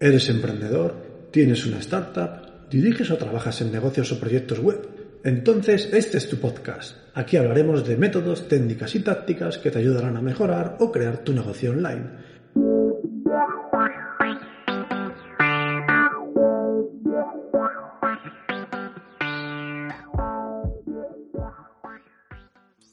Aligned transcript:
¿Eres 0.00 0.28
emprendedor? 0.28 0.94
¿Tienes 1.32 1.66
una 1.66 1.80
startup? 1.80 2.70
¿Diriges 2.70 3.10
o 3.10 3.16
trabajas 3.16 3.60
en 3.62 3.72
negocios 3.72 4.12
o 4.12 4.20
proyectos 4.20 4.60
web? 4.60 4.88
Entonces 5.24 5.92
este 5.92 6.18
es 6.18 6.28
tu 6.28 6.36
podcast. 6.36 6.96
Aquí 7.14 7.36
hablaremos 7.36 7.84
de 7.84 7.96
métodos, 7.96 8.46
técnicas 8.46 8.94
y 8.94 9.00
tácticas 9.00 9.58
que 9.58 9.72
te 9.72 9.80
ayudarán 9.80 10.16
a 10.16 10.22
mejorar 10.22 10.76
o 10.78 10.92
crear 10.92 11.18
tu 11.24 11.32
negocio 11.32 11.72
online. 11.72 12.10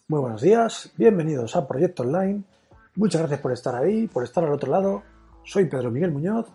Muy 0.07 0.21
buenos 0.21 0.41
días, 0.41 0.91
bienvenidos 0.97 1.55
a 1.55 1.67
Proyecto 1.67 2.01
Online. 2.01 2.41
Muchas 2.95 3.21
gracias 3.21 3.41
por 3.41 3.51
estar 3.51 3.75
ahí, 3.75 4.07
por 4.07 4.23
estar 4.23 4.43
al 4.43 4.53
otro 4.53 4.71
lado. 4.71 5.03
Soy 5.43 5.65
Pedro 5.65 5.91
Miguel 5.91 6.11
Muñoz 6.11 6.47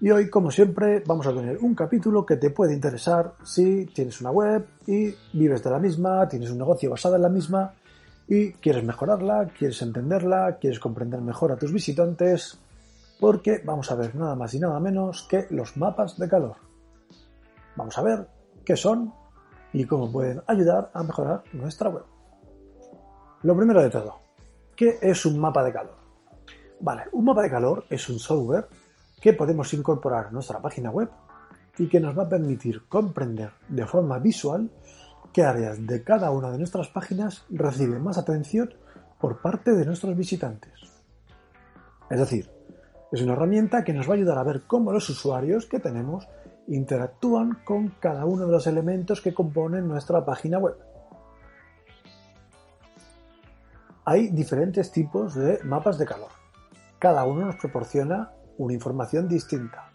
y 0.00 0.10
hoy, 0.10 0.28
como 0.28 0.50
siempre, 0.50 1.02
vamos 1.06 1.26
a 1.26 1.32
tener 1.32 1.56
un 1.58 1.74
capítulo 1.74 2.26
que 2.26 2.36
te 2.36 2.50
puede 2.50 2.74
interesar 2.74 3.32
si 3.42 3.86
tienes 3.86 4.20
una 4.20 4.30
web 4.30 4.66
y 4.86 5.14
vives 5.32 5.62
de 5.62 5.70
la 5.70 5.78
misma, 5.78 6.28
tienes 6.28 6.50
un 6.50 6.58
negocio 6.58 6.90
basado 6.90 7.16
en 7.16 7.22
la 7.22 7.30
misma 7.30 7.72
y 8.28 8.52
quieres 8.52 8.84
mejorarla, 8.84 9.48
quieres 9.58 9.80
entenderla, 9.80 10.58
quieres 10.60 10.80
comprender 10.80 11.22
mejor 11.22 11.52
a 11.52 11.56
tus 11.56 11.72
visitantes, 11.72 12.58
porque 13.18 13.62
vamos 13.64 13.90
a 13.90 13.94
ver 13.94 14.14
nada 14.14 14.34
más 14.34 14.52
y 14.52 14.60
nada 14.60 14.78
menos 14.80 15.26
que 15.30 15.46
los 15.48 15.78
mapas 15.78 16.18
de 16.18 16.28
calor. 16.28 16.56
Vamos 17.74 17.96
a 17.96 18.02
ver 18.02 18.28
qué 18.66 18.76
son 18.76 19.14
y 19.72 19.86
cómo 19.86 20.12
pueden 20.12 20.42
ayudar 20.46 20.90
a 20.92 21.02
mejorar 21.04 21.42
nuestra 21.54 21.88
web. 21.88 22.04
Lo 23.42 23.56
primero 23.56 23.82
de 23.82 23.88
todo, 23.88 24.18
¿qué 24.74 24.98
es 25.00 25.24
un 25.24 25.38
mapa 25.38 25.64
de 25.64 25.72
calor? 25.72 25.96
Vale, 26.80 27.04
un 27.12 27.24
mapa 27.24 27.40
de 27.40 27.50
calor 27.50 27.86
es 27.88 28.06
un 28.10 28.18
software 28.18 28.68
que 29.20 29.32
podemos 29.32 29.72
incorporar 29.74 30.26
a 30.26 30.30
nuestra 30.30 30.60
página 30.60 30.90
web 30.90 31.10
y 31.78 31.88
que 31.88 32.00
nos 32.00 32.16
va 32.16 32.24
a 32.24 32.28
permitir 32.28 32.86
comprender 32.88 33.50
de 33.68 33.86
forma 33.86 34.18
visual 34.18 34.70
qué 35.32 35.44
áreas 35.44 35.86
de 35.86 36.02
cada 36.02 36.30
una 36.30 36.50
de 36.50 36.58
nuestras 36.58 36.88
páginas 36.88 37.44
reciben 37.50 38.02
más 38.02 38.18
atención 38.18 38.72
por 39.20 39.40
parte 39.40 39.72
de 39.72 39.84
nuestros 39.84 40.16
visitantes. 40.16 40.72
Es 42.08 42.18
decir, 42.18 42.50
es 43.12 43.22
una 43.22 43.34
herramienta 43.34 43.84
que 43.84 43.92
nos 43.92 44.08
va 44.08 44.12
a 44.12 44.16
ayudar 44.16 44.38
a 44.38 44.44
ver 44.44 44.62
cómo 44.66 44.92
los 44.92 45.08
usuarios 45.08 45.66
que 45.66 45.80
tenemos 45.80 46.28
interactúan 46.68 47.58
con 47.64 47.88
cada 48.00 48.24
uno 48.24 48.46
de 48.46 48.52
los 48.52 48.66
elementos 48.66 49.20
que 49.20 49.34
componen 49.34 49.86
nuestra 49.86 50.24
página 50.24 50.58
web. 50.58 50.76
Hay 54.04 54.28
diferentes 54.28 54.92
tipos 54.92 55.34
de 55.34 55.62
mapas 55.64 55.98
de 55.98 56.06
calor. 56.06 56.30
Cada 56.98 57.24
uno 57.24 57.46
nos 57.46 57.56
proporciona 57.56 58.32
una 58.58 58.74
información 58.74 59.28
distinta. 59.28 59.90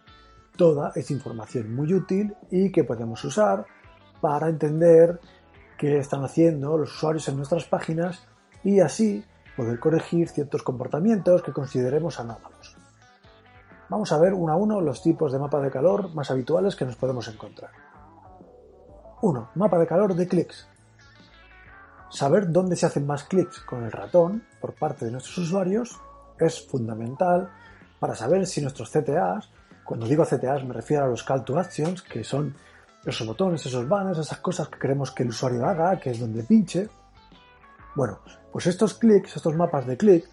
Toda 0.56 0.92
es 0.94 1.10
información 1.10 1.74
muy 1.74 1.92
útil 1.94 2.34
y 2.50 2.70
que 2.70 2.84
podemos 2.84 3.24
usar 3.24 3.64
para 4.20 4.48
entender 4.48 5.20
qué 5.78 5.98
están 5.98 6.24
haciendo 6.24 6.76
los 6.76 6.94
usuarios 6.94 7.28
en 7.28 7.36
nuestras 7.36 7.64
páginas 7.64 8.26
y 8.62 8.80
así 8.80 9.24
poder 9.56 9.78
corregir 9.80 10.28
ciertos 10.28 10.62
comportamientos 10.62 11.42
que 11.42 11.52
consideremos 11.52 12.20
anómalos. 12.20 12.76
Vamos 13.88 14.12
a 14.12 14.18
ver 14.18 14.32
uno 14.32 14.52
a 14.52 14.56
uno 14.56 14.80
los 14.80 15.02
tipos 15.02 15.32
de 15.32 15.38
mapa 15.38 15.60
de 15.60 15.70
calor 15.70 16.14
más 16.14 16.30
habituales 16.30 16.76
que 16.76 16.84
nos 16.84 16.96
podemos 16.96 17.28
encontrar. 17.28 17.70
1. 19.20 19.50
Mapa 19.54 19.78
de 19.78 19.86
calor 19.86 20.14
de 20.14 20.26
clics. 20.26 20.68
Saber 22.08 22.50
dónde 22.50 22.76
se 22.76 22.86
hacen 22.86 23.06
más 23.06 23.24
clics 23.24 23.60
con 23.60 23.84
el 23.84 23.92
ratón 23.92 24.44
por 24.60 24.74
parte 24.74 25.04
de 25.04 25.10
nuestros 25.10 25.38
usuarios 25.38 26.00
es 26.38 26.66
fundamental 26.66 27.50
para 28.02 28.16
saber 28.16 28.48
si 28.48 28.60
nuestros 28.60 28.90
CTAs, 28.90 29.48
cuando 29.84 30.08
digo 30.08 30.24
CTAs 30.24 30.64
me 30.64 30.74
refiero 30.74 31.04
a 31.04 31.06
los 31.06 31.22
call 31.22 31.44
to 31.44 31.56
actions, 31.56 32.02
que 32.02 32.24
son 32.24 32.52
esos 33.06 33.24
botones, 33.24 33.64
esos 33.64 33.88
banners, 33.88 34.18
esas 34.18 34.38
cosas 34.38 34.68
que 34.68 34.76
queremos 34.76 35.12
que 35.12 35.22
el 35.22 35.28
usuario 35.28 35.64
haga, 35.64 36.00
que 36.00 36.10
es 36.10 36.18
donde 36.18 36.42
pinche. 36.42 36.88
Bueno, 37.94 38.18
pues 38.50 38.66
estos 38.66 38.94
clics, 38.94 39.36
estos 39.36 39.54
mapas 39.54 39.86
de 39.86 39.96
clic, 39.96 40.28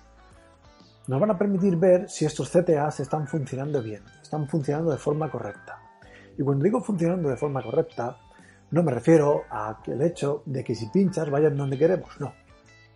nos 1.05 1.19
van 1.19 1.29
a 1.29 1.37
permitir 1.37 1.75
ver 1.75 2.09
si 2.09 2.25
estos 2.25 2.49
CTAs 2.49 3.01
están 3.01 3.27
funcionando 3.27 3.83
bien, 3.83 4.01
están 4.19 4.47
funcionando 4.47 4.89
de 4.89 4.97
forma 4.97 5.29
correcta. 5.29 5.77
Y 6.39 6.41
cuando 6.41 6.63
digo 6.63 6.81
funcionando 6.81 7.29
de 7.29 7.37
forma 7.37 7.61
correcta, 7.61 8.17
no 8.71 8.81
me 8.81 8.91
refiero 8.91 9.43
a 9.51 9.79
el 9.85 10.01
hecho 10.01 10.41
de 10.47 10.63
que 10.63 10.73
si 10.73 10.87
pinchas 10.87 11.29
vayan 11.29 11.55
donde 11.55 11.77
queremos, 11.77 12.19
no. 12.19 12.33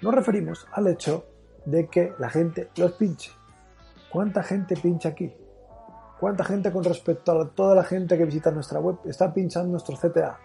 Nos 0.02 0.16
referimos 0.16 0.66
al 0.72 0.88
hecho 0.88 1.28
de 1.64 1.88
que 1.90 2.16
la 2.18 2.32
gente 2.32 2.72
los 2.76 2.94
pinche. 2.94 3.30
¿Cuánta 4.14 4.44
gente 4.44 4.76
pincha 4.76 5.10
aquí? 5.10 5.34
¿Cuánta 6.20 6.44
gente 6.44 6.72
con 6.72 6.84
respecto 6.84 7.32
a 7.32 7.50
toda 7.50 7.74
la 7.74 7.84
gente 7.84 8.16
que 8.16 8.26
visita 8.26 8.52
nuestra 8.52 8.80
web 8.80 9.00
está 9.06 9.34
pinchando 9.34 9.72
nuestro 9.72 9.98
CTA? 9.98 10.40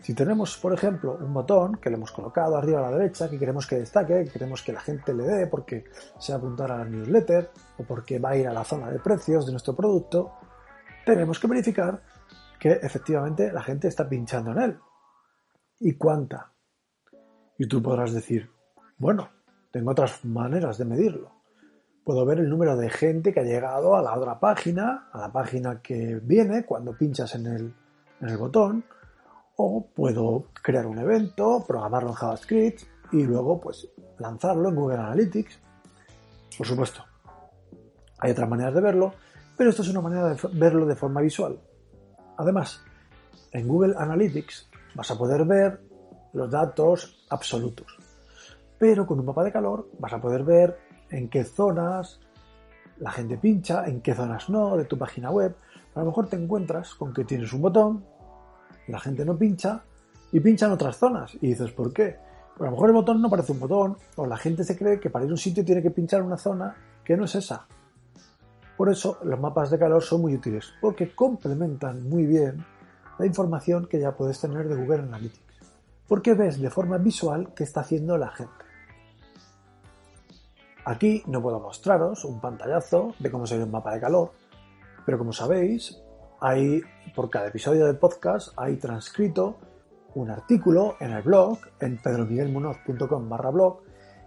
Si 0.00 0.14
tenemos, 0.14 0.56
por 0.56 0.72
ejemplo, 0.72 1.18
un 1.20 1.34
botón 1.34 1.76
que 1.76 1.90
le 1.90 1.96
hemos 1.96 2.12
colocado 2.12 2.56
arriba 2.56 2.78
a 2.78 2.90
la 2.90 2.96
derecha, 2.96 3.28
que 3.28 3.38
queremos 3.38 3.66
que 3.66 3.76
destaque, 3.76 4.24
que 4.24 4.30
queremos 4.30 4.62
que 4.62 4.72
la 4.72 4.80
gente 4.80 5.12
le 5.12 5.24
dé 5.24 5.46
porque 5.48 5.84
se 6.18 6.32
va 6.32 6.36
a 6.36 6.38
apuntar 6.38 6.72
a 6.72 6.78
la 6.78 6.86
newsletter 6.86 7.50
o 7.76 7.84
porque 7.84 8.18
va 8.18 8.30
a 8.30 8.36
ir 8.38 8.48
a 8.48 8.54
la 8.54 8.64
zona 8.64 8.90
de 8.90 9.00
precios 9.00 9.44
de 9.44 9.52
nuestro 9.52 9.76
producto, 9.76 10.32
tenemos 11.04 11.38
que 11.38 11.48
verificar 11.48 12.00
que 12.58 12.72
efectivamente 12.72 13.52
la 13.52 13.62
gente 13.62 13.88
está 13.88 14.08
pinchando 14.08 14.52
en 14.52 14.58
él. 14.62 14.78
¿Y 15.80 15.92
cuánta? 15.98 16.54
Y 17.58 17.68
tú 17.68 17.82
podrás 17.82 18.14
decir, 18.14 18.50
bueno, 18.96 19.28
tengo 19.70 19.90
otras 19.90 20.24
maneras 20.24 20.78
de 20.78 20.86
medirlo 20.86 21.35
puedo 22.06 22.24
ver 22.24 22.38
el 22.38 22.48
número 22.48 22.76
de 22.76 22.88
gente 22.88 23.34
que 23.34 23.40
ha 23.40 23.42
llegado 23.42 23.96
a 23.96 24.00
la 24.00 24.16
otra 24.16 24.38
página, 24.38 25.08
a 25.12 25.22
la 25.22 25.32
página 25.32 25.82
que 25.82 26.20
viene 26.22 26.64
cuando 26.64 26.96
pinchas 26.96 27.34
en 27.34 27.46
el, 27.46 27.74
en 28.20 28.28
el 28.28 28.36
botón, 28.36 28.84
o 29.56 29.84
puedo 29.92 30.44
crear 30.62 30.86
un 30.86 31.00
evento, 31.00 31.64
programarlo 31.66 32.10
en 32.10 32.14
JavaScript 32.14 32.82
y 33.10 33.24
luego 33.24 33.60
pues 33.60 33.88
lanzarlo 34.18 34.68
en 34.68 34.76
Google 34.76 34.98
Analytics. 34.98 35.58
Por 36.56 36.64
supuesto, 36.64 37.04
hay 38.20 38.30
otras 38.30 38.48
maneras 38.48 38.74
de 38.74 38.80
verlo, 38.82 39.12
pero 39.56 39.70
esto 39.70 39.82
es 39.82 39.88
una 39.88 40.00
manera 40.00 40.28
de 40.28 40.36
verlo 40.52 40.86
de 40.86 40.94
forma 40.94 41.20
visual. 41.20 41.58
Además, 42.36 42.84
en 43.50 43.66
Google 43.66 43.96
Analytics 43.98 44.70
vas 44.94 45.10
a 45.10 45.18
poder 45.18 45.44
ver 45.44 45.80
los 46.34 46.48
datos 46.48 47.26
absolutos. 47.30 47.98
Pero 48.78 49.04
con 49.08 49.18
un 49.18 49.26
mapa 49.26 49.42
de 49.42 49.50
calor 49.50 49.88
vas 49.98 50.12
a 50.12 50.20
poder 50.20 50.44
ver 50.44 50.85
en 51.10 51.28
qué 51.28 51.44
zonas 51.44 52.20
la 52.98 53.10
gente 53.10 53.36
pincha, 53.36 53.84
en 53.86 54.00
qué 54.00 54.14
zonas 54.14 54.48
no 54.48 54.76
de 54.76 54.84
tu 54.84 54.98
página 54.98 55.30
web. 55.30 55.54
A 55.94 56.00
lo 56.00 56.06
mejor 56.06 56.28
te 56.28 56.36
encuentras 56.36 56.94
con 56.94 57.12
que 57.12 57.24
tienes 57.24 57.52
un 57.52 57.62
botón, 57.62 58.04
la 58.88 59.00
gente 59.00 59.24
no 59.24 59.36
pincha 59.36 59.82
y 60.32 60.40
pincha 60.40 60.66
en 60.66 60.72
otras 60.72 60.96
zonas. 60.96 61.34
Y 61.40 61.48
dices, 61.48 61.72
¿por 61.72 61.92
qué? 61.92 62.16
Pues 62.56 62.62
a 62.62 62.70
lo 62.70 62.70
mejor 62.72 62.88
el 62.90 62.94
botón 62.94 63.20
no 63.20 63.28
parece 63.28 63.52
un 63.52 63.60
botón, 63.60 63.96
o 64.16 64.26
la 64.26 64.36
gente 64.36 64.64
se 64.64 64.76
cree 64.76 64.98
que 64.98 65.10
para 65.10 65.24
ir 65.24 65.30
a 65.30 65.34
un 65.34 65.38
sitio 65.38 65.64
tiene 65.64 65.82
que 65.82 65.90
pinchar 65.90 66.20
en 66.20 66.26
una 66.26 66.38
zona 66.38 66.74
que 67.04 67.16
no 67.16 67.24
es 67.24 67.34
esa. 67.34 67.66
Por 68.76 68.90
eso 68.90 69.18
los 69.24 69.40
mapas 69.40 69.70
de 69.70 69.78
calor 69.78 70.02
son 70.02 70.22
muy 70.22 70.34
útiles, 70.34 70.72
porque 70.80 71.14
complementan 71.14 72.08
muy 72.08 72.26
bien 72.26 72.64
la 73.18 73.26
información 73.26 73.86
que 73.86 73.98
ya 73.98 74.14
puedes 74.14 74.40
tener 74.40 74.68
de 74.68 74.76
Google 74.76 75.02
Analytics. 75.02 75.42
Porque 76.06 76.34
ves 76.34 76.60
de 76.60 76.70
forma 76.70 76.98
visual 76.98 77.52
qué 77.54 77.64
está 77.64 77.80
haciendo 77.80 78.18
la 78.18 78.28
gente. 78.28 78.52
Aquí 80.86 81.20
no 81.26 81.42
puedo 81.42 81.58
mostraros 81.58 82.24
un 82.24 82.40
pantallazo 82.40 83.12
de 83.18 83.28
cómo 83.28 83.44
se 83.44 83.58
ve 83.58 83.64
un 83.64 83.72
mapa 83.72 83.92
de 83.92 84.00
calor, 84.00 84.30
pero 85.04 85.18
como 85.18 85.32
sabéis, 85.32 86.00
hay, 86.40 86.80
por 87.12 87.28
cada 87.28 87.48
episodio 87.48 87.86
del 87.86 87.98
podcast 87.98 88.52
hay 88.56 88.76
transcrito 88.76 89.56
un 90.14 90.30
artículo 90.30 90.94
en 91.00 91.10
el 91.10 91.22
blog, 91.22 91.58
en 91.80 92.00
pedromiguelmunoz.com 92.00 93.28
barra 93.28 93.50
blog, 93.50 93.80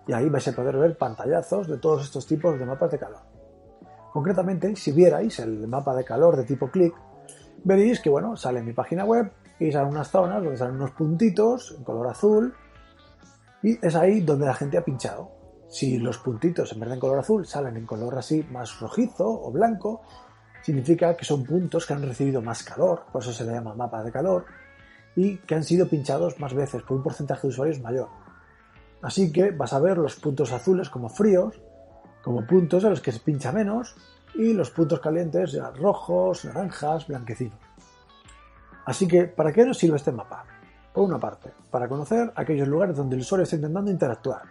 y 0.06 0.12
ahí 0.12 0.28
vais 0.28 0.46
a 0.50 0.52
poder 0.52 0.76
ver 0.76 0.98
pantallazos 0.98 1.66
de 1.70 1.78
todos 1.78 2.04
estos 2.04 2.28
tipos 2.28 2.60
de 2.60 2.66
mapas 2.66 2.92
de 2.92 3.00
calor. 3.00 3.22
Concretamente, 4.12 4.76
si 4.76 4.92
vierais 4.92 5.40
el 5.40 5.66
mapa 5.66 5.96
de 5.96 6.04
calor 6.04 6.36
de 6.36 6.44
tipo 6.44 6.70
clic, 6.70 6.94
veréis 7.64 8.02
que 8.02 8.10
bueno, 8.10 8.36
sale 8.36 8.60
en 8.60 8.66
mi 8.66 8.74
página 8.74 9.06
web 9.06 9.32
y 9.62 9.72
salen 9.72 9.94
unas 9.94 10.10
zonas 10.10 10.44
donde 10.44 10.58
salen 10.58 10.76
unos 10.76 10.92
puntitos 10.92 11.74
en 11.78 11.86
color 11.86 12.08
azul 12.08 12.54
y 13.64 13.80
es 13.82 13.96
ahí 13.96 14.20
donde 14.20 14.46
la 14.46 14.56
gente 14.56 14.78
ha 14.78 14.84
pinchado. 14.84 15.39
Si 15.70 16.00
los 16.00 16.18
puntitos 16.18 16.74
en 16.74 16.80
vez 16.80 16.90
de 16.90 16.96
en 16.96 17.00
color 17.00 17.20
azul 17.20 17.46
salen 17.46 17.78
en 17.78 17.86
color 17.86 18.18
así 18.18 18.44
más 18.52 18.80
rojizo 18.80 19.26
o 19.28 19.52
blanco, 19.52 20.02
significa 20.64 21.16
que 21.16 21.26
son 21.26 21.46
puntos 21.46 21.86
que 21.86 21.94
han 21.94 22.02
recibido 22.02 22.42
más 22.42 22.64
calor, 22.64 23.04
por 23.12 23.22
eso 23.22 23.32
se 23.32 23.46
le 23.46 23.54
llama 23.54 23.76
mapa 23.76 24.04
de 24.04 24.12
calor, 24.12 24.46
y 25.16 25.38
que 25.38 25.56
han 25.56 25.64
sido 25.64 25.88
pinchados 25.88 26.40
más 26.40 26.56
veces 26.56 26.82
por 26.82 26.98
un 26.98 27.04
porcentaje 27.04 27.44
de 27.44 27.48
usuarios 27.50 27.80
mayor. 27.82 28.10
Así 29.02 29.32
que 29.32 29.52
vas 29.52 29.72
a 29.74 29.80
ver 29.80 29.98
los 29.98 30.16
puntos 30.16 30.52
azules 30.52 30.90
como 30.90 31.08
fríos, 31.08 31.62
como 32.24 32.46
puntos 32.46 32.84
a 32.84 32.90
los 32.90 33.00
que 33.00 33.12
se 33.12 33.20
pincha 33.20 33.52
menos, 33.52 33.96
y 34.34 34.54
los 34.54 34.72
puntos 34.72 35.00
calientes 35.00 35.52
ya 35.52 35.70
rojos, 35.70 36.46
naranjas, 36.46 37.08
blanquecinos. 37.08 37.60
Así 38.86 39.08
que, 39.08 39.26
¿para 39.26 39.54
qué 39.54 39.66
nos 39.66 39.78
sirve 39.78 39.98
este 39.98 40.12
mapa? 40.12 40.46
Por 40.94 41.04
una 41.04 41.20
parte, 41.20 41.52
para 41.70 41.88
conocer 41.88 42.32
aquellos 42.36 42.68
lugares 42.68 42.98
donde 42.98 43.16
el 43.16 43.22
usuario 43.22 43.44
está 43.44 43.56
intentando 43.56 43.92
interactuar, 43.92 44.42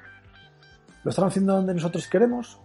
¿Lo 1.05 1.11
están 1.11 1.27
haciendo 1.27 1.55
donde 1.55 1.75
nosotros 1.75 2.07
queremos? 2.09 2.61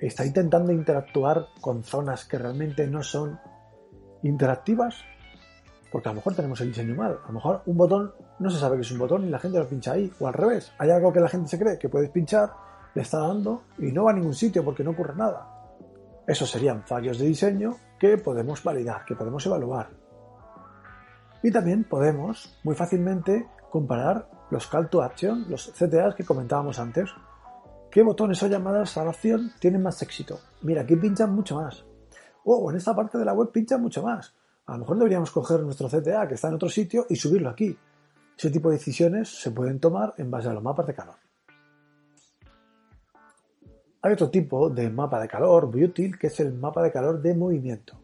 está 0.00 0.24
intentando 0.24 0.72
interactuar 0.72 1.48
con 1.60 1.82
zonas 1.82 2.24
que 2.24 2.38
realmente 2.38 2.86
no 2.86 3.02
son 3.02 3.38
interactivas, 4.22 4.96
porque 5.90 6.08
a 6.08 6.12
lo 6.12 6.16
mejor 6.16 6.34
tenemos 6.34 6.60
el 6.60 6.68
diseño 6.68 6.94
mal, 6.94 7.18
a 7.22 7.26
lo 7.26 7.32
mejor 7.32 7.62
un 7.66 7.76
botón 7.76 8.12
no 8.38 8.50
se 8.50 8.58
sabe 8.58 8.76
que 8.76 8.82
es 8.82 8.92
un 8.92 8.98
botón 8.98 9.24
y 9.24 9.30
la 9.30 9.38
gente 9.38 9.58
lo 9.58 9.68
pincha 9.68 9.92
ahí, 9.92 10.12
o 10.20 10.28
al 10.28 10.34
revés, 10.34 10.72
hay 10.78 10.90
algo 10.90 11.12
que 11.12 11.20
la 11.20 11.28
gente 11.28 11.48
se 11.48 11.58
cree 11.58 11.78
que 11.78 11.88
puedes 11.88 12.10
pinchar, 12.10 12.50
le 12.94 13.02
está 13.02 13.18
dando 13.18 13.64
y 13.78 13.92
no 13.92 14.04
va 14.04 14.12
a 14.12 14.14
ningún 14.14 14.34
sitio 14.34 14.64
porque 14.64 14.84
no 14.84 14.90
ocurre 14.90 15.14
nada. 15.16 15.54
Esos 16.26 16.50
serían 16.50 16.82
fallos 16.82 17.18
de 17.18 17.26
diseño 17.26 17.76
que 17.98 18.18
podemos 18.18 18.62
validar, 18.62 19.04
que 19.04 19.16
podemos 19.16 19.44
evaluar. 19.46 19.90
Y 21.42 21.50
también 21.50 21.84
podemos 21.84 22.58
muy 22.64 22.74
fácilmente 22.74 23.48
comparar 23.70 24.28
los 24.50 24.66
call 24.66 24.88
to 24.88 25.02
action, 25.02 25.46
los 25.48 25.72
CTAs 25.72 26.14
que 26.14 26.24
comentábamos 26.24 26.78
antes. 26.78 27.10
¿Qué 27.98 28.04
botones 28.04 28.40
o 28.44 28.46
llamadas 28.46 28.96
a 28.96 29.02
la 29.02 29.10
acción 29.10 29.50
tienen 29.58 29.82
más 29.82 30.00
éxito? 30.02 30.38
Mira, 30.62 30.82
aquí 30.82 30.94
pinchan 30.94 31.34
mucho 31.34 31.56
más. 31.56 31.84
O 32.44 32.70
en 32.70 32.76
esta 32.76 32.94
parte 32.94 33.18
de 33.18 33.24
la 33.24 33.32
web 33.32 33.50
pinchan 33.50 33.82
mucho 33.82 34.04
más. 34.04 34.36
A 34.66 34.74
lo 34.74 34.78
mejor 34.78 34.98
deberíamos 34.98 35.32
coger 35.32 35.58
nuestro 35.62 35.88
CTA 35.88 36.28
que 36.28 36.34
está 36.34 36.46
en 36.46 36.54
otro 36.54 36.68
sitio 36.68 37.06
y 37.10 37.16
subirlo 37.16 37.50
aquí. 37.50 37.76
Ese 38.38 38.50
tipo 38.52 38.70
de 38.70 38.76
decisiones 38.76 39.28
se 39.40 39.50
pueden 39.50 39.80
tomar 39.80 40.14
en 40.16 40.30
base 40.30 40.48
a 40.48 40.52
los 40.52 40.62
mapas 40.62 40.86
de 40.86 40.94
calor. 40.94 41.16
Hay 44.02 44.12
otro 44.12 44.30
tipo 44.30 44.70
de 44.70 44.90
mapa 44.90 45.20
de 45.20 45.26
calor 45.26 45.66
muy 45.66 45.82
útil 45.82 46.16
que 46.16 46.28
es 46.28 46.38
el 46.38 46.54
mapa 46.54 46.84
de 46.84 46.92
calor 46.92 47.20
de 47.20 47.34
movimiento. 47.34 47.98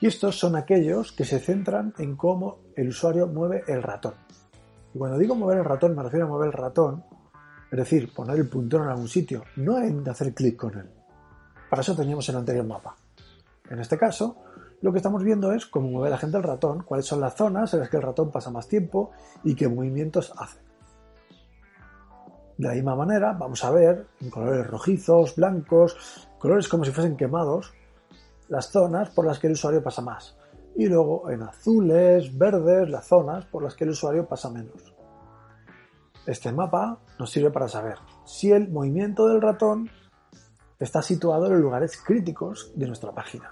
Y 0.00 0.06
estos 0.06 0.38
son 0.38 0.56
aquellos 0.56 1.12
que 1.12 1.26
se 1.26 1.40
centran 1.40 1.92
en 1.98 2.16
cómo 2.16 2.60
el 2.74 2.88
usuario 2.88 3.26
mueve 3.26 3.64
el 3.66 3.82
ratón. 3.82 4.14
Y 4.94 4.98
cuando 4.98 5.18
digo 5.18 5.34
mover 5.34 5.58
el 5.58 5.66
ratón 5.66 5.94
me 5.94 6.02
refiero 6.02 6.24
a 6.24 6.30
mover 6.30 6.46
el 6.46 6.54
ratón, 6.54 7.04
es 7.72 7.78
decir, 7.78 8.12
poner 8.12 8.36
el 8.36 8.50
puntero 8.50 8.84
en 8.84 8.90
algún 8.90 9.08
sitio, 9.08 9.44
no 9.56 9.78
en 9.78 10.06
hacer 10.06 10.34
clic 10.34 10.56
con 10.56 10.76
él. 10.76 10.90
Para 11.70 11.80
eso 11.80 11.96
teníamos 11.96 12.28
el 12.28 12.36
anterior 12.36 12.66
mapa. 12.66 12.94
En 13.70 13.78
este 13.80 13.96
caso, 13.96 14.36
lo 14.82 14.92
que 14.92 14.98
estamos 14.98 15.24
viendo 15.24 15.52
es 15.52 15.64
cómo 15.64 15.88
mueve 15.88 16.10
la 16.10 16.18
gente 16.18 16.36
el 16.36 16.42
ratón, 16.42 16.82
cuáles 16.82 17.06
son 17.06 17.22
las 17.22 17.34
zonas 17.34 17.72
en 17.72 17.80
las 17.80 17.88
que 17.88 17.96
el 17.96 18.02
ratón 18.02 18.30
pasa 18.30 18.50
más 18.50 18.68
tiempo 18.68 19.12
y 19.42 19.54
qué 19.54 19.68
movimientos 19.68 20.34
hace. 20.36 20.58
De 22.58 22.68
la 22.68 22.74
misma 22.74 22.94
manera, 22.94 23.32
vamos 23.32 23.64
a 23.64 23.70
ver 23.70 24.06
en 24.20 24.28
colores 24.28 24.66
rojizos, 24.66 25.34
blancos, 25.34 26.28
colores 26.38 26.68
como 26.68 26.84
si 26.84 26.90
fuesen 26.90 27.16
quemados, 27.16 27.72
las 28.48 28.70
zonas 28.70 29.08
por 29.08 29.24
las 29.24 29.38
que 29.38 29.46
el 29.46 29.54
usuario 29.54 29.82
pasa 29.82 30.02
más. 30.02 30.36
Y 30.76 30.88
luego 30.88 31.30
en 31.30 31.40
azules, 31.40 32.36
verdes, 32.36 32.90
las 32.90 33.06
zonas 33.06 33.46
por 33.46 33.62
las 33.62 33.74
que 33.74 33.84
el 33.84 33.90
usuario 33.90 34.28
pasa 34.28 34.50
menos. 34.50 34.91
Este 36.26 36.52
mapa 36.52 36.98
nos 37.18 37.30
sirve 37.30 37.50
para 37.50 37.68
saber 37.68 37.98
si 38.24 38.52
el 38.52 38.68
movimiento 38.68 39.26
del 39.26 39.40
ratón 39.40 39.90
está 40.78 41.02
situado 41.02 41.46
en 41.46 41.52
los 41.52 41.60
lugares 41.60 41.96
críticos 41.96 42.72
de 42.74 42.86
nuestra 42.86 43.12
página. 43.12 43.50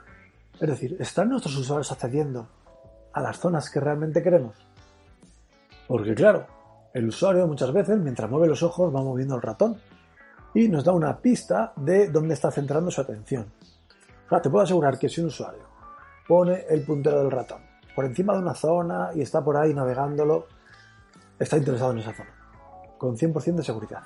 Es 0.61 0.69
decir, 0.69 0.97
¿están 1.01 1.29
nuestros 1.29 1.57
usuarios 1.57 1.91
accediendo 1.91 2.49
a 3.13 3.21
las 3.21 3.39
zonas 3.39 3.71
que 3.71 3.81
realmente 3.81 4.23
queremos? 4.23 4.57
Porque 5.89 6.15
claro, 6.15 6.47
el 6.93 7.09
usuario 7.09 7.47
muchas 7.47 7.73
veces, 7.73 7.99
mientras 7.99 8.31
mueve 8.31 8.49
los 8.49 8.63
ojos, 8.63 8.95
va 8.95 9.03
moviendo 9.03 9.37
el 9.37 9.43
ratón 9.43 9.81
y 10.55 10.69
nos 10.69 10.85
da 10.85 10.93
una 10.93 11.19
pista 11.19 11.73
de 11.77 12.09
dónde 12.09 12.35
está 12.35 12.51
centrando 12.51 12.91
su 12.91 13.01
atención. 13.01 13.53
te 14.29 14.51
puedo 14.51 14.65
asegurar 14.65 14.99
que 14.99 15.09
si 15.09 15.21
un 15.21 15.29
usuario 15.29 15.65
pone 16.27 16.65
el 16.69 16.85
puntero 16.85 17.21
del 17.21 17.31
ratón 17.31 17.71
por 17.95 18.05
encima 18.05 18.35
de 18.35 18.41
una 18.41 18.55
zona 18.55 19.11
y 19.15 19.23
está 19.23 19.43
por 19.43 19.57
ahí 19.57 19.75
navegándolo, 19.75 20.47
está 21.39 21.57
interesado 21.57 21.93
en 21.93 21.99
esa 21.99 22.13
zona, 22.13 22.31
con 23.01 23.17
100% 23.17 23.55
de 23.55 23.65
seguridad. 23.65 24.03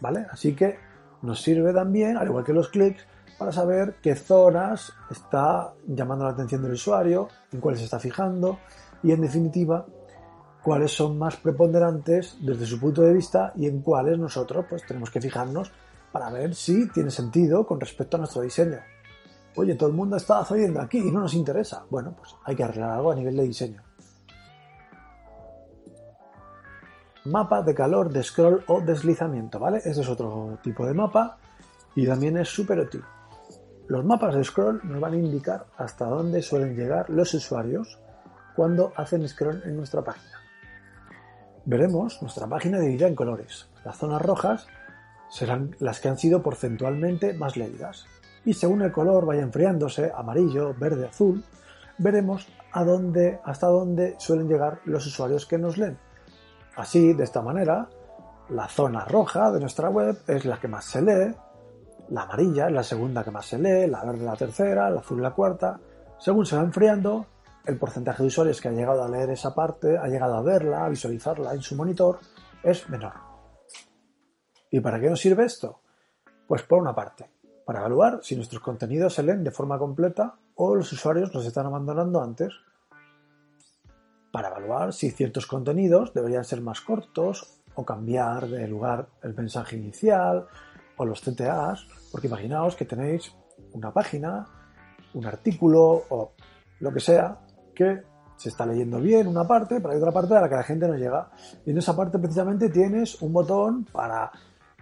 ¿Vale? 0.00 0.26
Así 0.32 0.52
que 0.52 0.78
nos 1.22 1.40
sirve 1.40 1.72
también, 1.72 2.16
al 2.16 2.26
igual 2.26 2.44
que 2.44 2.52
los 2.52 2.68
clics, 2.68 3.06
para 3.38 3.52
saber 3.52 3.98
qué 4.02 4.16
zonas 4.16 4.92
está 5.08 5.72
llamando 5.86 6.24
la 6.24 6.32
atención 6.32 6.60
del 6.60 6.72
usuario, 6.72 7.28
en 7.52 7.60
cuáles 7.60 7.78
se 7.78 7.84
está 7.84 8.00
fijando 8.00 8.58
y 9.04 9.12
en 9.12 9.20
definitiva 9.20 9.86
cuáles 10.60 10.90
son 10.90 11.16
más 11.16 11.36
preponderantes 11.36 12.36
desde 12.40 12.66
su 12.66 12.80
punto 12.80 13.02
de 13.02 13.12
vista 13.12 13.52
y 13.54 13.66
en 13.66 13.80
cuáles 13.80 14.18
nosotros 14.18 14.66
pues 14.68 14.84
tenemos 14.84 15.10
que 15.10 15.20
fijarnos 15.20 15.70
para 16.10 16.30
ver 16.30 16.56
si 16.56 16.88
tiene 16.88 17.12
sentido 17.12 17.64
con 17.64 17.78
respecto 17.78 18.16
a 18.16 18.18
nuestro 18.18 18.42
diseño. 18.42 18.78
Oye, 19.54 19.76
todo 19.76 19.88
el 19.88 19.94
mundo 19.94 20.16
está 20.16 20.40
accediendo 20.40 20.80
aquí 20.80 20.98
y 20.98 21.12
no 21.12 21.20
nos 21.20 21.34
interesa. 21.34 21.84
Bueno, 21.88 22.14
pues 22.16 22.34
hay 22.44 22.56
que 22.56 22.64
arreglar 22.64 22.90
algo 22.90 23.12
a 23.12 23.14
nivel 23.14 23.36
de 23.36 23.44
diseño. 23.44 23.82
Mapa 27.24 27.62
de 27.62 27.74
calor 27.74 28.12
de 28.12 28.22
scroll 28.22 28.64
o 28.66 28.80
deslizamiento, 28.80 29.58
¿vale? 29.58 29.78
Este 29.78 30.00
es 30.00 30.08
otro 30.08 30.58
tipo 30.62 30.86
de 30.86 30.94
mapa 30.94 31.38
y 31.94 32.06
también 32.06 32.36
es 32.36 32.48
súper 32.48 32.80
útil. 32.80 33.02
Los 33.88 34.04
mapas 34.04 34.34
de 34.34 34.44
scroll 34.44 34.80
nos 34.84 35.00
van 35.00 35.12
a 35.14 35.16
indicar 35.16 35.66
hasta 35.76 36.06
dónde 36.06 36.42
suelen 36.42 36.74
llegar 36.76 37.10
los 37.10 37.32
usuarios 37.34 37.98
cuando 38.56 38.92
hacen 38.96 39.28
scroll 39.28 39.62
en 39.64 39.76
nuestra 39.76 40.02
página 40.02 40.42
veremos 41.64 42.20
nuestra 42.22 42.46
página 42.46 42.78
dividida 42.80 43.06
en 43.06 43.14
colores. 43.14 43.68
Las 43.84 43.96
zonas 43.96 44.22
rojas 44.22 44.66
serán 45.30 45.76
las 45.78 46.00
que 46.00 46.08
han 46.08 46.18
sido 46.18 46.42
porcentualmente 46.42 47.34
más 47.34 47.56
leídas. 47.56 48.06
Y 48.44 48.54
según 48.54 48.82
el 48.82 48.92
color 48.92 49.24
vaya 49.24 49.42
enfriándose, 49.42 50.10
amarillo, 50.14 50.74
verde, 50.74 51.06
azul, 51.06 51.44
veremos 51.98 52.48
hasta 52.72 53.66
dónde 53.66 54.16
suelen 54.18 54.48
llegar 54.48 54.80
los 54.84 55.06
usuarios 55.06 55.46
que 55.46 55.58
nos 55.58 55.78
leen. 55.78 55.98
Así, 56.76 57.12
de 57.12 57.24
esta 57.24 57.42
manera, 57.42 57.88
la 58.48 58.68
zona 58.68 59.04
roja 59.04 59.50
de 59.50 59.60
nuestra 59.60 59.90
web 59.90 60.18
es 60.26 60.44
la 60.44 60.58
que 60.58 60.68
más 60.68 60.84
se 60.84 61.02
lee, 61.02 61.34
la 62.10 62.22
amarilla 62.22 62.66
es 62.66 62.72
la 62.72 62.82
segunda 62.82 63.24
que 63.24 63.30
más 63.30 63.46
se 63.46 63.58
lee, 63.58 63.86
la 63.86 64.04
verde 64.04 64.24
la 64.24 64.36
tercera, 64.36 64.90
la 64.90 65.00
azul 65.00 65.22
la 65.22 65.30
cuarta. 65.30 65.80
Según 66.18 66.44
se 66.44 66.56
va 66.56 66.62
enfriando, 66.62 67.26
el 67.64 67.78
porcentaje 67.78 68.22
de 68.22 68.26
usuarios 68.26 68.60
que 68.60 68.68
ha 68.68 68.72
llegado 68.72 69.02
a 69.02 69.08
leer 69.08 69.30
esa 69.30 69.54
parte, 69.54 69.96
ha 69.96 70.06
llegado 70.08 70.34
a 70.34 70.42
verla, 70.42 70.84
a 70.84 70.88
visualizarla 70.88 71.54
en 71.54 71.62
su 71.62 71.76
monitor, 71.76 72.18
es 72.62 72.88
menor. 72.88 73.14
¿Y 74.70 74.80
para 74.80 75.00
qué 75.00 75.08
nos 75.08 75.20
sirve 75.20 75.44
esto? 75.44 75.80
Pues 76.46 76.62
por 76.62 76.80
una 76.80 76.94
parte, 76.94 77.30
para 77.64 77.80
evaluar 77.80 78.20
si 78.22 78.36
nuestros 78.36 78.62
contenidos 78.62 79.14
se 79.14 79.22
leen 79.22 79.44
de 79.44 79.50
forma 79.50 79.78
completa 79.78 80.34
o 80.56 80.74
los 80.74 80.92
usuarios 80.92 81.32
los 81.34 81.46
están 81.46 81.66
abandonando 81.66 82.20
antes. 82.22 82.52
Para 84.32 84.48
evaluar 84.48 84.92
si 84.94 85.10
ciertos 85.10 85.46
contenidos 85.46 86.14
deberían 86.14 86.44
ser 86.44 86.62
más 86.62 86.80
cortos 86.80 87.60
o 87.74 87.84
cambiar 87.84 88.48
de 88.48 88.66
lugar 88.66 89.08
el 89.22 89.34
mensaje 89.34 89.76
inicial 89.76 90.46
o 90.96 91.04
los 91.04 91.20
CTAs, 91.20 91.86
porque 92.10 92.28
imaginaos 92.28 92.74
que 92.74 92.86
tenéis 92.86 93.34
una 93.72 93.92
página, 93.92 94.46
un 95.14 95.26
artículo 95.26 96.04
o 96.08 96.32
lo 96.80 96.92
que 96.92 97.00
sea 97.00 97.40
que 97.74 98.02
se 98.36 98.48
está 98.48 98.66
leyendo 98.66 99.00
bien 99.00 99.28
una 99.28 99.46
parte, 99.46 99.80
pero 99.80 99.90
hay 99.90 99.98
otra 99.98 100.12
parte 100.12 100.34
a 100.34 100.40
la 100.40 100.48
que 100.48 100.56
la 100.56 100.62
gente 100.62 100.88
no 100.88 100.94
llega. 100.94 101.30
Y 101.64 101.70
en 101.70 101.78
esa 101.78 101.94
parte 101.94 102.18
precisamente 102.18 102.70
tienes 102.70 103.20
un 103.22 103.32
botón 103.32 103.84
para 103.84 104.32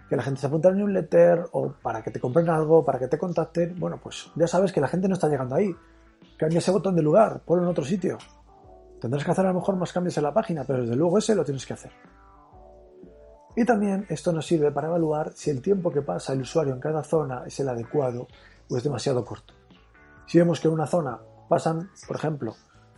que 0.09 0.15
la 0.15 0.23
gente 0.23 0.41
se 0.41 0.47
apunte 0.47 0.67
al 0.67 0.77
newsletter 0.77 1.45
o 1.51 1.73
para 1.81 2.01
que 2.01 2.11
te 2.11 2.19
compren 2.19 2.49
algo, 2.49 2.83
para 2.83 2.99
que 2.99 3.07
te 3.07 3.17
contacten. 3.17 3.79
Bueno, 3.79 3.99
pues 4.01 4.31
ya 4.35 4.47
sabes 4.47 4.71
que 4.71 4.81
la 4.81 4.87
gente 4.87 5.07
no 5.07 5.13
está 5.13 5.27
llegando 5.29 5.55
ahí. 5.55 5.75
Cambia 6.37 6.59
ese 6.59 6.71
botón 6.71 6.95
de 6.95 7.03
lugar, 7.03 7.41
ponlo 7.45 7.63
en 7.63 7.69
otro 7.69 7.83
sitio. 7.83 8.17
Tendrás 9.01 9.25
que 9.25 9.31
hacer 9.31 9.45
a 9.45 9.49
lo 9.49 9.55
mejor 9.55 9.75
más 9.77 9.91
cambios 9.91 10.15
en 10.17 10.23
la 10.23 10.33
página, 10.33 10.63
pero 10.63 10.81
desde 10.81 10.95
luego 10.95 11.17
ese 11.17 11.33
lo 11.33 11.43
tienes 11.43 11.65
que 11.65 11.73
hacer. 11.73 11.91
Y 13.55 13.65
también 13.65 14.05
esto 14.09 14.31
nos 14.31 14.45
sirve 14.45 14.71
para 14.71 14.89
evaluar 14.89 15.31
si 15.33 15.49
el 15.49 15.59
tiempo 15.59 15.91
que 15.91 16.03
pasa 16.03 16.33
el 16.33 16.41
usuario 16.41 16.73
en 16.73 16.79
cada 16.79 17.03
zona 17.03 17.43
es 17.47 17.59
el 17.59 17.67
adecuado 17.67 18.27
o 18.69 18.77
es 18.77 18.83
demasiado 18.83 19.25
corto. 19.25 19.55
Si 20.27 20.37
vemos 20.37 20.59
que 20.59 20.67
en 20.67 20.75
una 20.75 20.85
zona 20.85 21.19
pasan, 21.49 21.89
por 22.07 22.15
ejemplo, 22.15 22.55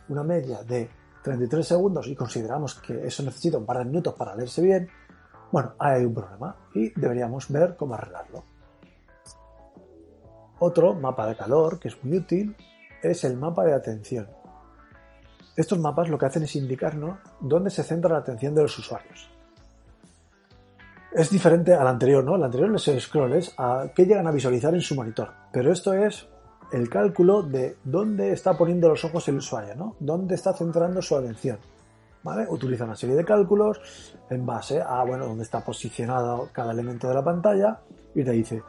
una 0.09 0.23
media 0.23 0.61
de 0.63 0.89
33 1.23 1.65
segundos 1.65 2.05
y 2.07 2.15
consideramos 2.15 2.75
que 2.75 3.07
eso 3.07 3.23
necesita 3.23 3.57
un 3.57 3.65
par 3.65 3.77
de 3.77 3.85
minutos 3.85 4.13
para 4.13 4.35
leerse 4.35 4.61
bien, 4.61 4.89
bueno, 5.53 5.73
hay 5.79 6.03
un 6.03 6.13
problema 6.13 6.55
y 6.75 6.89
deberíamos 6.99 7.49
ver 7.49 7.77
cómo 7.77 7.93
arreglarlo. 7.93 8.43
Otro 10.59 10.95
mapa 10.95 11.27
de 11.27 11.37
calor 11.37 11.79
que 11.79 11.87
es 11.87 12.03
muy 12.03 12.17
útil 12.17 12.55
es 13.01 13.23
el 13.23 13.37
mapa 13.37 13.63
de 13.63 13.73
atención. 13.73 14.42
Estos 15.55 15.79
mapas 15.79 16.09
lo 16.09 16.17
que 16.17 16.25
hacen 16.25 16.43
es 16.43 16.55
indicarnos 16.55 17.19
dónde 17.39 17.69
se 17.69 17.83
centra 17.83 18.13
la 18.13 18.19
atención 18.19 18.55
de 18.55 18.63
los 18.63 18.77
usuarios. 18.77 19.29
Es 21.11 21.29
diferente 21.29 21.75
al 21.75 21.87
anterior, 21.87 22.23
¿no? 22.23 22.35
El 22.35 22.43
anterior 22.43 22.71
les 22.71 23.03
scrolls 23.03 23.53
a 23.57 23.89
qué 23.93 24.05
llegan 24.05 24.25
a 24.25 24.31
visualizar 24.31 24.73
en 24.73 24.81
su 24.81 24.95
monitor, 24.95 25.29
pero 25.51 25.71
esto 25.71 25.93
es 25.93 26.27
el 26.71 26.89
cálculo 26.89 27.43
de 27.43 27.77
dónde 27.83 28.31
está 28.31 28.57
poniendo 28.57 28.89
los 28.89 29.05
ojos 29.05 29.27
el 29.27 29.35
usuario, 29.35 29.75
¿no? 29.75 29.95
Dónde 29.99 30.33
está 30.33 30.53
centrando 30.53 31.03
su 31.03 31.15
atención. 31.15 31.59
¿Vale? 32.23 32.47
Utiliza 32.49 32.85
una 32.85 32.95
serie 32.95 33.15
de 33.15 33.25
cálculos 33.25 33.79
en 34.29 34.45
base 34.45 34.81
a, 34.81 35.03
bueno, 35.03 35.27
dónde 35.27 35.43
está 35.43 35.59
posicionado 35.59 36.49
cada 36.51 36.71
elemento 36.71 37.07
de 37.07 37.13
la 37.13 37.23
pantalla 37.23 37.81
y 38.15 38.23
te 38.23 38.31
dice, 38.31 38.63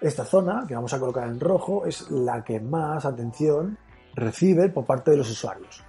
esta 0.00 0.24
zona 0.24 0.64
que 0.66 0.74
vamos 0.74 0.92
a 0.92 0.98
colocar 0.98 1.26
en 1.28 1.40
rojo 1.40 1.86
es 1.86 2.10
la 2.10 2.44
que 2.44 2.60
más 2.60 3.06
atención 3.06 3.78
recibe 4.14 4.68
por 4.68 4.84
parte 4.84 5.12
de 5.12 5.18
los 5.18 5.30
usuarios. 5.30 5.82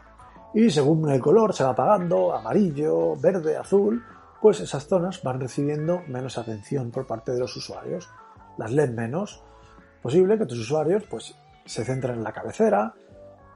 Y 0.53 0.69
según 0.69 1.09
el 1.09 1.19
color 1.19 1.53
se 1.53 1.63
va 1.63 1.71
apagando, 1.71 2.33
amarillo, 2.33 3.15
verde, 3.15 3.57
azul, 3.57 4.03
pues 4.41 4.59
esas 4.59 4.87
zonas 4.87 5.21
van 5.23 5.39
recibiendo 5.39 6.03
menos 6.07 6.37
atención 6.37 6.91
por 6.91 7.05
parte 7.05 7.31
de 7.31 7.39
los 7.39 7.55
usuarios. 7.55 8.09
las 8.57 8.71
lees 8.71 8.91
menos. 8.91 9.43
Posible 10.01 10.37
que 10.37 10.45
tus 10.45 10.59
usuarios 10.59 11.03
pues 11.09 11.35
se 11.65 11.83
centren 11.83 12.15
en 12.15 12.23
la 12.23 12.31
cabecera 12.31 12.93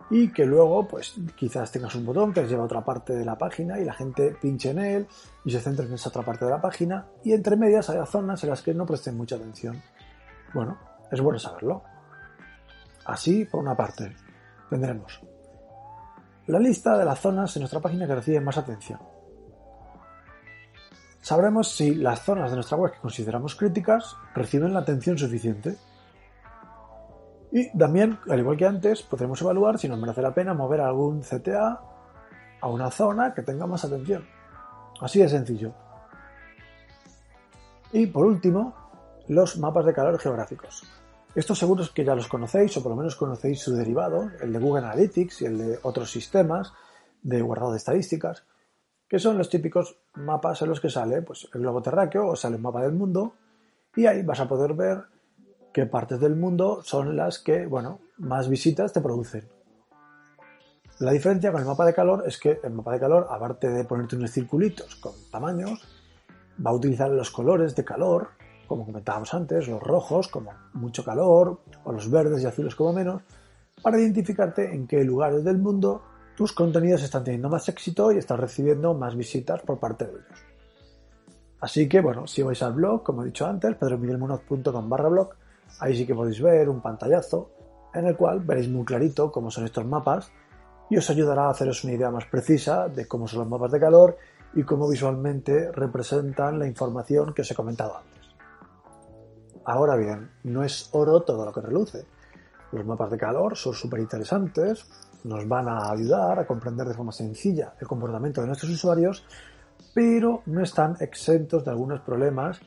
y 0.09 0.31
que 0.31 0.45
luego 0.45 0.87
pues 0.87 1.15
quizás 1.35 1.71
tengas 1.71 1.95
un 1.95 2.05
botón 2.05 2.33
que 2.33 2.41
les 2.41 2.49
lleva 2.49 2.63
a 2.63 2.65
otra 2.65 2.83
parte 2.83 3.13
de 3.13 3.23
la 3.23 3.37
página 3.37 3.79
y 3.79 3.85
la 3.85 3.93
gente 3.93 4.35
pinche 4.41 4.71
en 4.71 4.79
él 4.79 5.07
y 5.45 5.51
se 5.51 5.61
centre 5.61 5.85
en 5.85 5.93
esa 5.93 6.09
otra 6.09 6.23
parte 6.23 6.45
de 6.45 6.51
la 6.51 6.59
página 6.59 7.07
y 7.23 7.31
entre 7.31 7.55
medias 7.55 7.89
hay 7.89 8.05
zonas 8.05 8.43
en 8.43 8.49
las 8.49 8.61
que 8.61 8.73
no 8.73 8.85
presten 8.85 9.15
mucha 9.15 9.37
atención. 9.37 9.81
Bueno, 10.53 10.77
es 11.09 11.21
bueno 11.21 11.39
saberlo. 11.39 11.83
Así, 13.05 13.45
por 13.45 13.61
una 13.61 13.75
parte, 13.75 14.15
tendremos 14.69 15.21
la 16.47 16.59
lista 16.59 16.97
de 16.97 17.05
las 17.05 17.19
zonas 17.19 17.55
en 17.55 17.61
nuestra 17.61 17.79
página 17.79 18.07
que 18.07 18.15
reciben 18.15 18.43
más 18.43 18.57
atención. 18.57 18.99
Sabremos 21.21 21.71
si 21.71 21.93
las 21.93 22.23
zonas 22.23 22.49
de 22.49 22.55
nuestra 22.55 22.77
web 22.77 22.91
que 22.91 22.99
consideramos 22.99 23.55
críticas 23.55 24.15
reciben 24.33 24.73
la 24.73 24.79
atención 24.79 25.17
suficiente. 25.17 25.77
Y 27.51 27.77
también, 27.77 28.17
al 28.29 28.39
igual 28.39 28.57
que 28.57 28.65
antes, 28.65 29.03
podremos 29.03 29.41
evaluar 29.41 29.77
si 29.77 29.87
nos 29.87 29.99
merece 29.99 30.21
la 30.21 30.33
pena 30.33 30.53
mover 30.53 30.81
algún 30.81 31.21
CTA 31.21 31.79
a 32.59 32.67
una 32.67 32.89
zona 32.89 33.33
que 33.33 33.43
tenga 33.43 33.67
más 33.67 33.85
atención. 33.85 34.25
Así 34.99 35.19
de 35.19 35.29
sencillo. 35.29 35.73
Y 37.91 38.07
por 38.07 38.25
último, 38.25 38.73
los 39.27 39.57
mapas 39.57 39.85
de 39.85 39.93
calor 39.93 40.17
geográficos. 40.17 40.83
Estos 41.33 41.59
seguros 41.59 41.91
que 41.91 42.03
ya 42.03 42.15
los 42.15 42.27
conocéis 42.27 42.75
o 42.77 42.83
por 42.83 42.91
lo 42.91 42.97
menos 42.97 43.15
conocéis 43.15 43.61
su 43.61 43.73
derivado, 43.73 44.29
el 44.41 44.51
de 44.51 44.59
Google 44.59 44.85
Analytics 44.85 45.41
y 45.41 45.45
el 45.45 45.57
de 45.57 45.79
otros 45.83 46.11
sistemas 46.11 46.73
de 47.21 47.41
guardado 47.41 47.71
de 47.71 47.77
estadísticas 47.77 48.43
que 49.11 49.19
son 49.19 49.37
los 49.37 49.49
típicos 49.49 49.97
mapas 50.13 50.61
en 50.61 50.69
los 50.69 50.79
que 50.79 50.89
sale 50.89 51.21
pues, 51.21 51.45
el 51.53 51.59
globo 51.59 51.81
terráqueo 51.81 52.29
o 52.29 52.35
sale 52.37 52.55
un 52.55 52.61
mapa 52.61 52.81
del 52.81 52.93
mundo 52.93 53.33
y 53.93 54.05
ahí 54.05 54.23
vas 54.23 54.39
a 54.39 54.47
poder 54.47 54.73
ver 54.73 55.03
qué 55.73 55.85
partes 55.85 56.21
del 56.21 56.37
mundo 56.37 56.81
son 56.81 57.17
las 57.17 57.39
que, 57.39 57.65
bueno, 57.65 57.99
más 58.19 58.47
visitas 58.47 58.93
te 58.93 59.01
producen. 59.01 59.49
La 60.99 61.11
diferencia 61.11 61.51
con 61.51 61.59
el 61.59 61.67
mapa 61.67 61.85
de 61.85 61.93
calor 61.93 62.23
es 62.25 62.37
que 62.39 62.61
el 62.63 62.71
mapa 62.71 62.93
de 62.93 63.01
calor, 63.01 63.27
aparte 63.29 63.69
de 63.69 63.83
ponerte 63.83 64.15
unos 64.15 64.31
circulitos 64.31 64.95
con 64.95 65.11
tamaños, 65.29 65.85
va 66.65 66.71
a 66.71 66.75
utilizar 66.75 67.09
los 67.11 67.31
colores 67.31 67.75
de 67.75 67.83
calor, 67.83 68.29
como 68.71 68.85
comentábamos 68.85 69.33
antes, 69.33 69.67
los 69.67 69.83
rojos 69.83 70.29
como 70.29 70.53
mucho 70.71 71.03
calor, 71.03 71.59
o 71.83 71.91
los 71.91 72.09
verdes 72.09 72.41
y 72.41 72.45
azules 72.45 72.73
como 72.73 72.93
menos, 72.93 73.21
para 73.83 73.99
identificarte 73.99 74.73
en 74.73 74.87
qué 74.87 75.03
lugares 75.03 75.43
del 75.43 75.57
mundo 75.57 76.03
tus 76.37 76.53
contenidos 76.53 77.03
están 77.03 77.25
teniendo 77.25 77.49
más 77.49 77.67
éxito 77.67 78.13
y 78.13 78.17
estás 78.17 78.39
recibiendo 78.39 78.93
más 78.93 79.17
visitas 79.17 79.61
por 79.63 79.77
parte 79.77 80.05
de 80.05 80.11
ellos. 80.11 80.45
Así 81.59 81.89
que, 81.89 81.99
bueno, 81.99 82.27
si 82.27 82.43
vais 82.43 82.63
al 82.63 82.71
blog, 82.71 83.03
como 83.03 83.23
he 83.23 83.25
dicho 83.25 83.45
antes, 83.45 83.75
pedromiguelmunoz.com 83.75 84.87
barra 84.87 85.09
blog, 85.09 85.31
ahí 85.81 85.93
sí 85.93 86.07
que 86.07 86.15
podéis 86.15 86.41
ver 86.41 86.69
un 86.69 86.79
pantallazo 86.79 87.51
en 87.93 88.07
el 88.07 88.15
cual 88.15 88.39
veréis 88.39 88.69
muy 88.69 88.85
clarito 88.85 89.33
cómo 89.33 89.51
son 89.51 89.65
estos 89.65 89.85
mapas 89.85 90.31
y 90.89 90.95
os 90.95 91.09
ayudará 91.09 91.47
a 91.47 91.49
haceros 91.49 91.83
una 91.83 91.91
idea 91.91 92.09
más 92.09 92.23
precisa 92.23 92.87
de 92.87 93.05
cómo 93.05 93.27
son 93.27 93.39
los 93.39 93.49
mapas 93.49 93.71
de 93.73 93.81
calor 93.81 94.17
y 94.53 94.63
cómo 94.63 94.87
visualmente 94.87 95.73
representan 95.73 96.57
la 96.57 96.67
información 96.67 97.33
que 97.33 97.41
os 97.41 97.51
he 97.51 97.55
comentado 97.55 97.97
antes. 97.97 98.20
Ahora 99.65 99.95
bien, 99.95 100.31
no 100.43 100.63
es 100.63 100.89
oro 100.93 101.21
todo 101.21 101.45
lo 101.45 101.53
que 101.53 101.61
reluce. 101.61 102.05
Los 102.71 102.85
mapas 102.85 103.11
de 103.11 103.17
calor 103.17 103.55
son 103.57 103.73
súper 103.73 103.99
interesantes, 103.99 104.85
nos 105.23 105.47
van 105.47 105.67
a 105.67 105.91
ayudar 105.91 106.39
a 106.39 106.47
comprender 106.47 106.87
de 106.87 106.93
forma 106.93 107.11
sencilla 107.11 107.73
el 107.79 107.87
comportamiento 107.87 108.41
de 108.41 108.47
nuestros 108.47 108.71
usuarios, 108.71 109.25
pero 109.93 110.41
no 110.45 110.61
están 110.61 110.95
exentos 110.99 111.65
de 111.65 111.71
algunos 111.71 112.01
problemas 112.01 112.59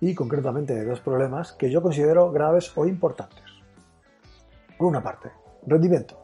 y 0.00 0.14
concretamente 0.14 0.74
de 0.74 0.84
dos 0.84 1.00
problemas 1.00 1.52
que 1.52 1.70
yo 1.70 1.82
considero 1.82 2.30
graves 2.30 2.72
o 2.76 2.86
importantes. 2.86 3.44
Por 4.78 4.86
una 4.86 5.02
parte, 5.02 5.32
rendimiento. 5.66 6.16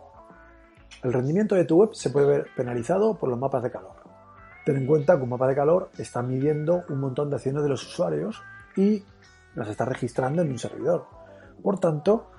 El 1.02 1.12
rendimiento 1.12 1.54
de 1.54 1.64
tu 1.64 1.76
web 1.76 1.90
se 1.92 2.10
puede 2.10 2.26
ver 2.26 2.46
penalizado 2.56 3.18
por 3.18 3.28
los 3.28 3.38
mapas 3.38 3.62
de 3.62 3.70
calor. 3.70 3.96
Ten 4.64 4.76
en 4.76 4.86
cuenta 4.86 5.16
que 5.16 5.22
un 5.22 5.28
mapa 5.28 5.46
de 5.46 5.54
calor 5.54 5.90
está 5.98 6.22
midiendo 6.22 6.84
un 6.88 7.00
montón 7.00 7.28
de 7.28 7.36
acciones 7.36 7.62
de 7.62 7.68
los 7.68 7.86
usuarios 7.86 8.42
y 8.76 9.04
las 9.54 9.68
está 9.68 9.84
registrando 9.84 10.42
en 10.42 10.50
un 10.50 10.58
servidor. 10.58 11.06
Por 11.62 11.78
tanto, 11.78 12.30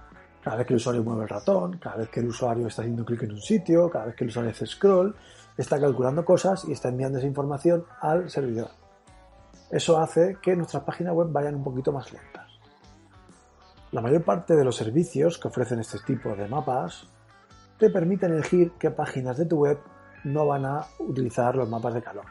cada 0.44 0.58
vez 0.58 0.68
que 0.68 0.74
el 0.74 0.78
usuario 0.78 1.04
mueve 1.04 1.24
el 1.24 1.30
ratón, 1.30 1.78
cada 1.78 1.98
vez 1.98 2.10
que 2.10 2.20
el 2.20 2.28
usuario 2.28 2.68
está 2.68 2.82
haciendo 2.82 3.04
clic 3.04 3.24
en 3.24 3.32
un 3.32 3.42
sitio, 3.42 3.90
cada 3.90 4.06
vez 4.06 4.16
que 4.16 4.24
el 4.24 4.30
usuario 4.30 4.52
hace 4.52 4.68
scroll, 4.68 5.16
está 5.58 5.80
calculando 5.80 6.24
cosas 6.24 6.66
y 6.66 6.72
está 6.72 6.90
enviando 6.90 7.18
esa 7.18 7.28
información 7.28 7.86
al 8.02 8.30
servidor. 8.30 8.70
Eso 9.72 9.98
hace 9.98 10.38
que 10.42 10.56
nuestras 10.56 10.84
páginas 10.84 11.14
web 11.14 11.30
vayan 11.32 11.56
un 11.56 11.64
poquito 11.64 11.92
más 11.92 12.12
lentas. 12.14 12.52
La 13.92 14.02
mayor 14.02 14.24
parte 14.24 14.56
de 14.56 14.64
los 14.64 14.76
servicios 14.76 15.38
que 15.38 15.48
ofrecen 15.48 15.80
este 15.80 16.00
tipo 16.06 16.36
de 16.36 16.48
mapas 16.48 17.08
te 17.80 17.90
permiten 17.90 18.34
elegir 18.34 18.74
qué 18.78 18.92
páginas 18.92 19.38
de 19.38 19.46
tu 19.46 19.58
web 19.58 19.80
no 20.26 20.46
van 20.46 20.66
a 20.66 20.86
utilizar 21.00 21.56
los 21.56 21.70
mapas 21.70 21.94
de 21.94 22.02
calor, 22.02 22.26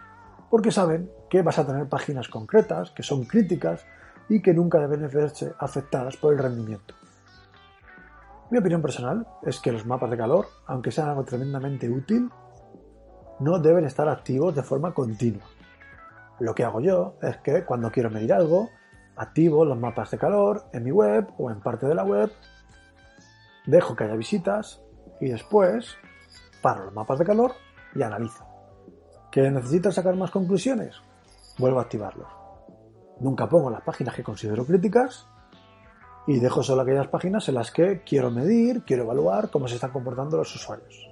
porque 0.51 0.71
saben 0.71 1.11
que 1.29 1.43
vas 1.43 1.59
a 1.59 1.67
tener 1.67 1.89
páginas 1.89 2.29
concretas, 2.29 2.91
que 2.91 3.03
son 3.03 3.25
críticas 3.25 3.85
y 4.29 4.41
que 4.41 4.55
nunca 4.55 4.79
deben 4.79 5.09
verse 5.09 5.53
afectadas 5.59 6.17
por 6.17 6.33
el 6.33 6.39
rendimiento. 6.39 6.95
Mi 8.51 8.59
opinión 8.59 8.83
personal 8.83 9.27
es 9.43 9.59
que 9.61 9.73
los 9.73 9.87
mapas 9.87 10.11
de 10.11 10.17
calor, 10.17 10.47
aunque 10.67 10.91
sean 10.91 11.09
algo 11.09 11.25
tremendamente 11.25 11.89
útil, 11.89 12.31
no 13.41 13.59
deben 13.59 13.85
estar 13.85 14.09
activos 14.09 14.55
de 14.55 14.63
forma 14.63 14.93
continua. 14.93 15.45
Lo 16.41 16.55
que 16.55 16.65
hago 16.65 16.81
yo 16.81 17.17
es 17.23 17.37
que 17.39 17.65
cuando 17.65 17.91
quiero 17.91 18.11
medir 18.11 18.33
algo, 18.33 18.71
activo 19.17 19.65
los 19.65 19.79
mapas 19.79 20.11
de 20.11 20.19
calor 20.19 20.65
en 20.73 20.85
mi 20.85 20.91
web 20.91 21.27
o 21.39 21.51
en 21.51 21.61
parte 21.61 21.87
de 21.87 21.95
la 21.95 22.05
web, 22.05 22.31
dejo 23.67 23.97
que 23.97 24.05
haya 24.05 24.17
visitas 24.17 24.83
y 25.21 25.31
después 25.31 25.97
paro 26.61 26.85
los 26.85 26.95
mapas 26.95 27.19
de 27.19 27.25
calor 27.25 27.53
y 27.95 28.03
analizo. 28.03 28.45
¿Que 29.31 29.51
necesito 29.51 29.91
sacar 29.91 30.17
más 30.17 30.31
conclusiones? 30.31 30.97
Vuelvo 31.59 31.79
a 31.79 31.83
activarlos. 31.83 32.44
Nunca 33.21 33.49
pongo 33.49 33.71
las 33.71 33.83
páginas 33.83 34.15
que 34.15 34.23
considero 34.23 34.67
críticas 34.67 35.27
y 36.27 36.39
dejo 36.39 36.63
solo 36.63 36.83
aquellas 36.83 37.09
páginas 37.09 37.49
en 37.49 37.55
las 37.55 37.71
que 37.71 38.03
quiero 38.05 38.31
medir, 38.31 38.83
quiero 38.85 39.05
evaluar 39.05 39.51
cómo 39.51 39.69
se 39.69 39.75
están 39.77 39.91
comportando 39.91 40.37
los 40.37 40.55
usuarios. 40.55 41.11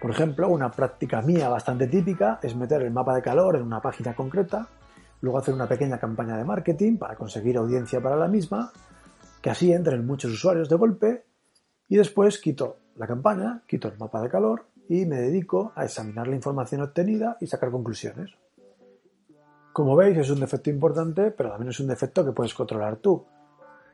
Por 0.00 0.10
ejemplo, 0.10 0.48
una 0.48 0.70
práctica 0.70 1.22
mía 1.22 1.48
bastante 1.48 1.86
típica 1.86 2.40
es 2.42 2.56
meter 2.56 2.82
el 2.82 2.90
mapa 2.90 3.14
de 3.14 3.22
calor 3.22 3.56
en 3.56 3.62
una 3.62 3.80
página 3.80 4.14
concreta, 4.16 4.68
luego 5.20 5.38
hacer 5.38 5.54
una 5.54 5.68
pequeña 5.68 5.98
campaña 5.98 6.36
de 6.36 6.44
marketing 6.44 6.96
para 6.96 7.14
conseguir 7.14 7.56
audiencia 7.56 8.00
para 8.00 8.16
la 8.16 8.26
misma, 8.26 8.72
que 9.40 9.50
así 9.50 9.72
entren 9.72 10.06
muchos 10.06 10.32
usuarios 10.32 10.68
de 10.68 10.76
golpe, 10.76 11.24
y 11.88 11.96
después 11.96 12.40
quito 12.40 12.78
la 12.96 13.06
campaña, 13.06 13.62
quito 13.66 13.88
el 13.88 13.98
mapa 13.98 14.20
de 14.22 14.28
calor 14.28 14.66
y 14.88 15.06
me 15.06 15.16
dedico 15.16 15.72
a 15.76 15.84
examinar 15.84 16.26
la 16.26 16.34
información 16.34 16.80
obtenida 16.80 17.36
y 17.40 17.46
sacar 17.46 17.70
conclusiones. 17.70 18.30
Como 19.72 19.96
veis 19.96 20.18
es 20.18 20.28
un 20.28 20.40
defecto 20.40 20.68
importante, 20.68 21.30
pero 21.30 21.50
también 21.50 21.70
es 21.70 21.80
un 21.80 21.86
defecto 21.86 22.24
que 22.24 22.32
puedes 22.32 22.52
controlar 22.52 22.96
tú. 22.96 23.24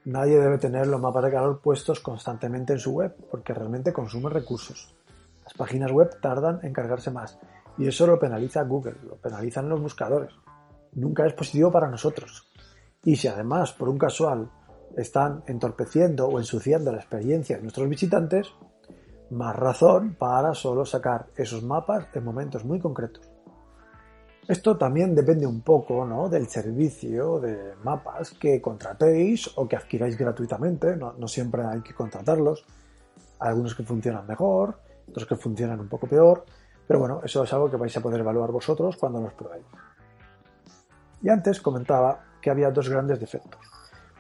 Nadie 0.06 0.40
debe 0.40 0.58
tener 0.58 0.88
los 0.88 1.00
mapas 1.00 1.24
de 1.24 1.30
calor 1.30 1.60
puestos 1.60 2.00
constantemente 2.00 2.72
en 2.72 2.80
su 2.80 2.92
web 2.92 3.14
porque 3.30 3.54
realmente 3.54 3.92
consume 3.92 4.28
recursos. 4.28 4.96
Las 5.44 5.54
páginas 5.54 5.92
web 5.92 6.18
tardan 6.20 6.58
en 6.64 6.72
cargarse 6.72 7.12
más 7.12 7.38
y 7.76 7.86
eso 7.86 8.08
lo 8.08 8.18
penaliza 8.18 8.64
Google, 8.64 8.96
lo 9.06 9.16
penalizan 9.16 9.68
los 9.68 9.80
buscadores. 9.80 10.32
Nunca 10.94 11.26
es 11.26 11.34
positivo 11.34 11.70
para 11.70 11.88
nosotros. 11.88 12.48
Y 13.04 13.14
si 13.14 13.28
además, 13.28 13.72
por 13.72 13.88
un 13.88 13.98
casual, 13.98 14.50
están 14.96 15.44
entorpeciendo 15.46 16.26
o 16.26 16.40
ensuciando 16.40 16.90
la 16.90 16.98
experiencia 16.98 17.56
de 17.56 17.62
nuestros 17.62 17.88
visitantes, 17.88 18.48
más 19.30 19.54
razón 19.54 20.16
para 20.18 20.54
solo 20.54 20.84
sacar 20.84 21.26
esos 21.36 21.62
mapas 21.62 22.06
en 22.14 22.24
momentos 22.24 22.64
muy 22.64 22.80
concretos. 22.80 23.27
Esto 24.48 24.78
también 24.78 25.14
depende 25.14 25.46
un 25.46 25.60
poco 25.60 26.28
del 26.30 26.48
servicio 26.48 27.38
de 27.38 27.74
mapas 27.84 28.30
que 28.30 28.62
contratéis 28.62 29.50
o 29.56 29.68
que 29.68 29.76
adquiráis 29.76 30.16
gratuitamente. 30.16 30.96
No, 30.96 31.28
siempre 31.28 31.66
hay 31.66 31.82
que 31.82 31.92
contratarlos. 31.92 32.64
Algunos 33.40 33.74
que 33.74 33.82
funcionan 33.82 34.26
mejor, 34.26 34.80
otros 35.06 35.26
que 35.26 35.36
funcionan 35.36 35.78
un 35.80 35.88
poco 35.90 36.06
peor. 36.06 36.46
Pero 36.86 36.98
bueno, 36.98 37.20
eso 37.22 37.44
es 37.44 37.52
algo 37.52 37.70
que 37.70 37.76
vais 37.76 37.94
a 37.94 38.00
poder 38.00 38.20
evaluar 38.20 38.50
vosotros 38.50 38.96
cuando 38.96 39.20
los 39.20 39.34
probéis. 39.34 39.66
Y 41.20 41.28
antes 41.28 41.60
comentaba 41.60 42.24
que 42.40 42.48
había 42.48 42.70
dos 42.70 42.88
grandes 42.88 43.20
defectos. 43.20 43.60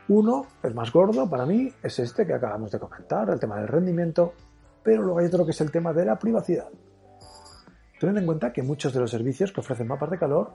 Uno, 0.08 0.46
el 0.62 0.74
más 0.74 0.92
gordo 0.92 1.28
para 1.30 1.46
mí, 1.46 1.72
es 1.82 1.98
este 2.00 2.26
que 2.26 2.34
acabamos 2.34 2.70
de 2.70 2.78
comentar, 2.78 3.30
el 3.30 3.40
tema 3.40 3.56
del 3.56 3.68
rendimiento, 3.68 4.34
pero 4.82 5.00
luego 5.00 5.20
hay 5.20 5.26
otro 5.26 5.46
que 5.46 5.52
es 5.52 5.60
el 5.62 5.70
tema 5.70 5.94
de 5.94 6.04
la 6.04 6.18
privacidad. 6.18 6.68
Tened 7.98 8.16
en 8.16 8.26
cuenta 8.26 8.52
que 8.52 8.62
muchos 8.62 8.92
de 8.92 9.00
los 9.00 9.10
servicios 9.10 9.52
que 9.52 9.60
ofrecen 9.60 9.88
mapas 9.88 10.10
de 10.10 10.18
calor 10.18 10.54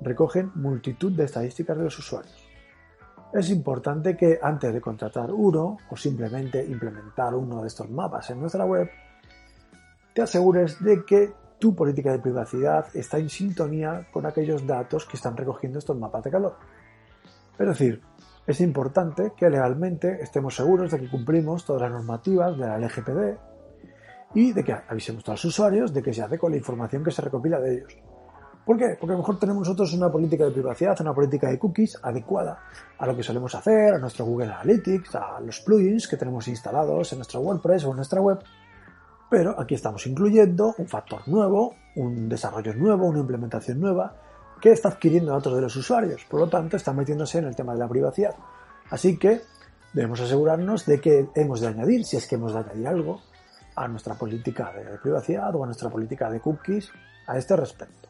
recogen 0.00 0.52
multitud 0.54 1.12
de 1.12 1.24
estadísticas 1.24 1.76
de 1.76 1.84
los 1.84 1.98
usuarios. 1.98 2.48
Es 3.32 3.50
importante 3.50 4.16
que 4.16 4.38
antes 4.40 4.72
de 4.72 4.80
contratar 4.80 5.32
uno 5.32 5.78
o 5.90 5.96
simplemente 5.96 6.64
implementar 6.64 7.34
uno 7.34 7.62
de 7.62 7.66
estos 7.66 7.90
mapas 7.90 8.30
en 8.30 8.40
nuestra 8.40 8.64
web, 8.64 8.88
te 10.14 10.22
asegures 10.22 10.82
de 10.82 11.04
que 11.04 11.32
tu 11.58 11.74
política 11.74 12.12
de 12.12 12.20
privacidad 12.20 12.86
está 12.94 13.18
en 13.18 13.28
sintonía 13.28 14.06
con 14.12 14.24
aquellos 14.26 14.64
datos 14.64 15.04
que 15.06 15.16
están 15.16 15.36
recogiendo 15.36 15.80
estos 15.80 15.98
mapas 15.98 16.22
de 16.22 16.30
calor. 16.30 16.56
Es 17.58 17.66
decir, 17.66 18.00
es 18.46 18.60
importante 18.60 19.32
que 19.36 19.50
legalmente 19.50 20.22
estemos 20.22 20.54
seguros 20.54 20.92
de 20.92 21.00
que 21.00 21.10
cumplimos 21.10 21.64
todas 21.64 21.82
las 21.82 21.92
normativas 21.92 22.56
de 22.56 22.66
la 22.66 22.78
LGPD 22.78 23.53
y 24.34 24.52
de 24.52 24.64
que 24.64 24.72
avisemos 24.72 25.26
a 25.28 25.32
los 25.32 25.44
usuarios 25.44 25.92
de 25.94 26.02
que 26.02 26.12
se 26.12 26.22
hace 26.22 26.38
con 26.38 26.50
la 26.50 26.58
información 26.58 27.04
que 27.04 27.10
se 27.10 27.22
recopila 27.22 27.60
de 27.60 27.74
ellos. 27.74 27.96
¿Por 28.64 28.78
qué? 28.78 28.96
Porque 28.98 29.12
a 29.12 29.16
lo 29.16 29.18
mejor 29.18 29.38
tenemos 29.38 29.60
nosotros 29.60 29.92
una 29.92 30.10
política 30.10 30.44
de 30.44 30.50
privacidad, 30.50 30.98
una 31.00 31.14
política 31.14 31.48
de 31.48 31.58
cookies 31.58 31.98
adecuada 32.02 32.60
a 32.98 33.06
lo 33.06 33.14
que 33.14 33.22
solemos 33.22 33.54
hacer, 33.54 33.94
a 33.94 33.98
nuestro 33.98 34.24
Google 34.24 34.52
Analytics, 34.52 35.14
a 35.16 35.40
los 35.40 35.60
plugins 35.60 36.08
que 36.08 36.16
tenemos 36.16 36.48
instalados 36.48 37.12
en 37.12 37.18
nuestro 37.18 37.40
WordPress 37.40 37.84
o 37.84 37.90
en 37.90 37.96
nuestra 37.96 38.22
web. 38.22 38.38
Pero 39.28 39.60
aquí 39.60 39.74
estamos 39.74 40.06
incluyendo 40.06 40.74
un 40.78 40.88
factor 40.88 41.28
nuevo, 41.28 41.74
un 41.96 42.28
desarrollo 42.28 42.74
nuevo, 42.74 43.06
una 43.06 43.18
implementación 43.18 43.80
nueva 43.80 44.16
que 44.60 44.72
está 44.72 44.88
adquiriendo 44.88 45.32
datos 45.32 45.54
de 45.54 45.60
los 45.60 45.76
usuarios. 45.76 46.24
Por 46.24 46.40
lo 46.40 46.48
tanto, 46.48 46.78
está 46.78 46.94
metiéndose 46.94 47.38
en 47.38 47.44
el 47.44 47.54
tema 47.54 47.74
de 47.74 47.80
la 47.80 47.88
privacidad. 47.88 48.34
Así 48.88 49.18
que 49.18 49.42
debemos 49.92 50.22
asegurarnos 50.22 50.86
de 50.86 51.00
que 51.02 51.28
hemos 51.34 51.60
de 51.60 51.68
añadir, 51.68 52.06
si 52.06 52.16
es 52.16 52.26
que 52.26 52.36
hemos 52.36 52.54
de 52.54 52.60
añadir 52.60 52.88
algo, 52.88 53.20
a 53.76 53.88
nuestra 53.88 54.14
política 54.14 54.72
de 54.72 54.98
privacidad 54.98 55.54
o 55.54 55.62
a 55.62 55.66
nuestra 55.66 55.90
política 55.90 56.30
de 56.30 56.40
cookies 56.40 56.90
a 57.26 57.38
este 57.38 57.56
respecto. 57.56 58.08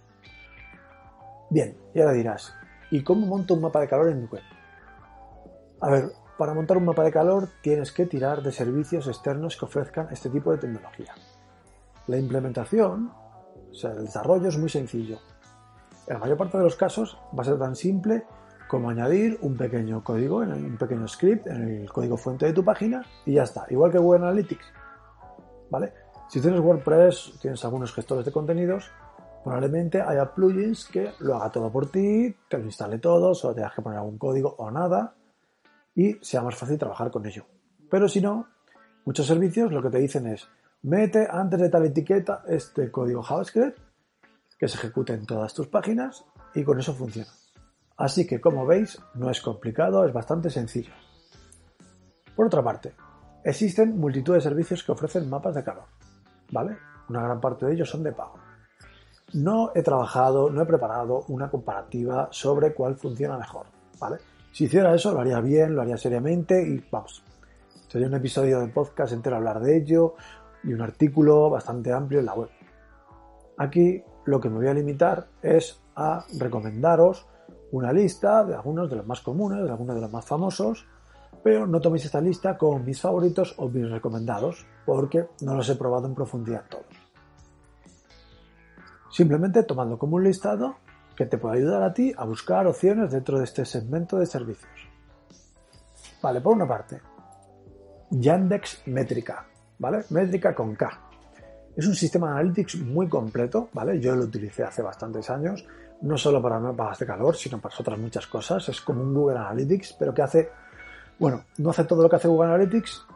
Bien, 1.50 1.76
y 1.94 2.00
ahora 2.00 2.12
dirás, 2.12 2.54
¿y 2.90 3.02
cómo 3.02 3.26
monto 3.26 3.54
un 3.54 3.60
mapa 3.60 3.80
de 3.80 3.88
calor 3.88 4.08
en 4.08 4.22
mi 4.22 4.26
web? 4.26 4.42
A 5.80 5.90
ver, 5.90 6.12
para 6.38 6.54
montar 6.54 6.76
un 6.76 6.84
mapa 6.84 7.04
de 7.04 7.12
calor 7.12 7.48
tienes 7.62 7.92
que 7.92 8.06
tirar 8.06 8.42
de 8.42 8.50
servicios 8.50 9.06
externos 9.06 9.56
que 9.56 9.64
ofrezcan 9.64 10.08
este 10.10 10.30
tipo 10.30 10.50
de 10.50 10.58
tecnología. 10.58 11.14
La 12.06 12.18
implementación, 12.18 13.12
o 13.70 13.74
sea, 13.74 13.92
el 13.92 14.06
desarrollo 14.06 14.48
es 14.48 14.58
muy 14.58 14.68
sencillo. 14.68 15.18
En 16.06 16.14
la 16.14 16.20
mayor 16.20 16.36
parte 16.36 16.58
de 16.58 16.64
los 16.64 16.76
casos 16.76 17.18
va 17.38 17.42
a 17.42 17.46
ser 17.46 17.58
tan 17.58 17.76
simple 17.76 18.24
como 18.68 18.90
añadir 18.90 19.38
un 19.42 19.56
pequeño 19.56 20.02
código, 20.02 20.38
un 20.38 20.76
pequeño 20.76 21.06
script 21.06 21.46
en 21.46 21.82
el 21.82 21.92
código 21.92 22.16
fuente 22.16 22.46
de 22.46 22.52
tu 22.52 22.64
página 22.64 23.04
y 23.24 23.34
ya 23.34 23.44
está. 23.44 23.66
Igual 23.70 23.92
que 23.92 23.98
Google 23.98 24.26
Analytics. 24.26 24.66
Si 26.28 26.40
tienes 26.40 26.60
WordPress, 26.60 27.34
tienes 27.40 27.64
algunos 27.64 27.92
gestores 27.92 28.24
de 28.24 28.32
contenidos, 28.32 28.90
probablemente 29.42 30.00
haya 30.00 30.34
plugins 30.34 30.86
que 30.86 31.12
lo 31.20 31.36
haga 31.36 31.50
todo 31.50 31.70
por 31.70 31.90
ti, 31.90 32.34
te 32.48 32.58
lo 32.58 32.64
instale 32.64 32.98
todo, 32.98 33.34
solo 33.34 33.54
tengas 33.54 33.74
que 33.74 33.82
poner 33.82 33.98
algún 33.98 34.18
código 34.18 34.54
o 34.58 34.70
nada 34.70 35.14
y 35.94 36.14
sea 36.22 36.42
más 36.42 36.56
fácil 36.56 36.78
trabajar 36.78 37.10
con 37.10 37.26
ello. 37.26 37.44
Pero 37.90 38.08
si 38.08 38.20
no, 38.20 38.48
muchos 39.04 39.26
servicios 39.26 39.70
lo 39.70 39.82
que 39.82 39.90
te 39.90 39.98
dicen 39.98 40.26
es 40.26 40.48
mete 40.82 41.28
antes 41.30 41.60
de 41.60 41.68
tal 41.68 41.84
etiqueta 41.84 42.42
este 42.48 42.90
código 42.90 43.22
JavaScript 43.22 43.78
que 44.58 44.68
se 44.68 44.78
ejecute 44.78 45.12
en 45.12 45.26
todas 45.26 45.52
tus 45.54 45.68
páginas 45.68 46.24
y 46.54 46.64
con 46.64 46.78
eso 46.78 46.94
funciona. 46.94 47.30
Así 47.96 48.26
que 48.26 48.40
como 48.40 48.66
veis, 48.66 49.00
no 49.14 49.30
es 49.30 49.40
complicado, 49.40 50.04
es 50.04 50.12
bastante 50.12 50.50
sencillo. 50.50 50.92
Por 52.34 52.46
otra 52.46 52.62
parte, 52.62 52.94
existen 53.44 53.98
multitud 53.98 54.34
de 54.34 54.40
servicios 54.40 54.82
que 54.82 54.92
ofrecen 54.92 55.28
mapas 55.28 55.54
de 55.54 55.62
calor, 55.62 55.84
¿vale? 56.50 56.76
Una 57.08 57.22
gran 57.22 57.40
parte 57.40 57.66
de 57.66 57.74
ellos 57.74 57.90
son 57.90 58.02
de 58.02 58.12
pago. 58.12 58.34
No 59.34 59.72
he 59.74 59.82
trabajado, 59.82 60.50
no 60.50 60.62
he 60.62 60.66
preparado 60.66 61.24
una 61.28 61.50
comparativa 61.50 62.28
sobre 62.30 62.72
cuál 62.72 62.96
funciona 62.96 63.36
mejor, 63.36 63.66
¿vale? 64.00 64.16
Si 64.52 64.64
hiciera 64.64 64.94
eso, 64.94 65.12
lo 65.12 65.20
haría 65.20 65.40
bien, 65.40 65.74
lo 65.74 65.82
haría 65.82 65.96
seriamente 65.96 66.62
y 66.62 66.82
vamos. 66.90 67.22
Sería 67.88 68.08
un 68.08 68.14
episodio 68.14 68.60
de 68.60 68.68
podcast 68.68 69.12
entero 69.12 69.36
hablar 69.36 69.60
de 69.60 69.76
ello 69.76 70.14
y 70.62 70.72
un 70.72 70.80
artículo 70.80 71.50
bastante 71.50 71.92
amplio 71.92 72.20
en 72.20 72.26
la 72.26 72.34
web. 72.34 72.48
Aquí 73.58 74.02
lo 74.24 74.40
que 74.40 74.48
me 74.48 74.56
voy 74.56 74.68
a 74.68 74.74
limitar 74.74 75.26
es 75.42 75.80
a 75.94 76.24
recomendaros 76.38 77.26
una 77.72 77.92
lista 77.92 78.44
de 78.44 78.54
algunos 78.54 78.88
de 78.88 78.96
los 78.96 79.06
más 79.06 79.20
comunes, 79.20 79.64
de 79.64 79.70
algunos 79.70 79.94
de 79.96 80.00
los 80.00 80.10
más 80.10 80.24
famosos, 80.24 80.86
pero 81.42 81.66
no 81.66 81.80
toméis 81.80 82.04
esta 82.04 82.20
lista 82.20 82.56
con 82.56 82.84
mis 82.84 83.00
favoritos 83.00 83.54
o 83.58 83.68
mis 83.68 83.90
recomendados, 83.90 84.66
porque 84.84 85.28
no 85.42 85.54
los 85.54 85.68
he 85.68 85.76
probado 85.76 86.06
en 86.06 86.14
profundidad 86.14 86.64
todos. 86.68 86.86
Simplemente 89.10 89.62
tomando 89.62 89.98
como 89.98 90.16
un 90.16 90.24
listado 90.24 90.76
que 91.16 91.26
te 91.26 91.38
puede 91.38 91.58
ayudar 91.58 91.82
a 91.82 91.92
ti 91.92 92.12
a 92.16 92.24
buscar 92.24 92.66
opciones 92.66 93.10
dentro 93.10 93.38
de 93.38 93.44
este 93.44 93.64
segmento 93.64 94.18
de 94.18 94.26
servicios. 94.26 94.88
Vale, 96.20 96.40
por 96.40 96.54
una 96.54 96.66
parte, 96.66 97.00
Yandex 98.10 98.86
Métrica, 98.86 99.46
¿vale? 99.78 100.04
Métrica 100.10 100.54
con 100.54 100.74
K. 100.74 101.00
Es 101.76 101.86
un 101.86 101.94
sistema 101.94 102.28
de 102.28 102.32
analytics 102.34 102.76
muy 102.76 103.08
completo, 103.08 103.68
¿vale? 103.72 104.00
Yo 104.00 104.14
lo 104.14 104.24
utilicé 104.24 104.62
hace 104.62 104.82
bastantes 104.82 105.28
años, 105.28 105.66
no 106.02 106.16
solo 106.16 106.40
para 106.40 106.60
mapas 106.60 106.98
de 106.98 107.06
calor, 107.06 107.36
sino 107.36 107.60
para 107.60 107.74
otras 107.78 107.98
muchas 107.98 108.26
cosas. 108.26 108.68
Es 108.68 108.80
como 108.80 109.02
un 109.02 109.12
Google 109.12 109.38
Analytics, 109.38 109.94
pero 109.98 110.14
que 110.14 110.22
hace, 110.22 110.50
bueno, 111.18 111.44
no 111.58 111.70
hace 111.70 111.84
todo 111.84 112.02
lo 112.02 112.08
que 112.08 112.16
hace 112.16 112.28
Google 112.28 112.48
Analytics, 112.48 113.06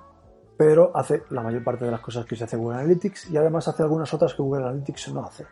pero 0.57 0.91
hace 0.95 1.23
la 1.31 1.43
mayor 1.43 1.63
parte 1.63 1.85
de 1.85 1.91
las 1.91 2.01
cosas 2.01 2.27
que 2.27 2.37
se 2.37 2.45
hace 2.45 2.57
Google 2.57 2.79
Analytics 2.79 3.31
y 3.31 3.37
además 3.37 3.69
hace 3.69 3.83
algunas 3.83 4.13
otras 4.13 4.35
que 4.35 4.43
Google 4.43 4.65
Analytics 4.65 5.13
no 5.13 5.25
hace 5.25 5.47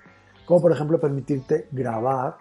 como 0.46 0.62
por 0.62 0.72
ejemplo 0.72 0.98
permitirte 0.98 1.68
grabar 1.72 2.38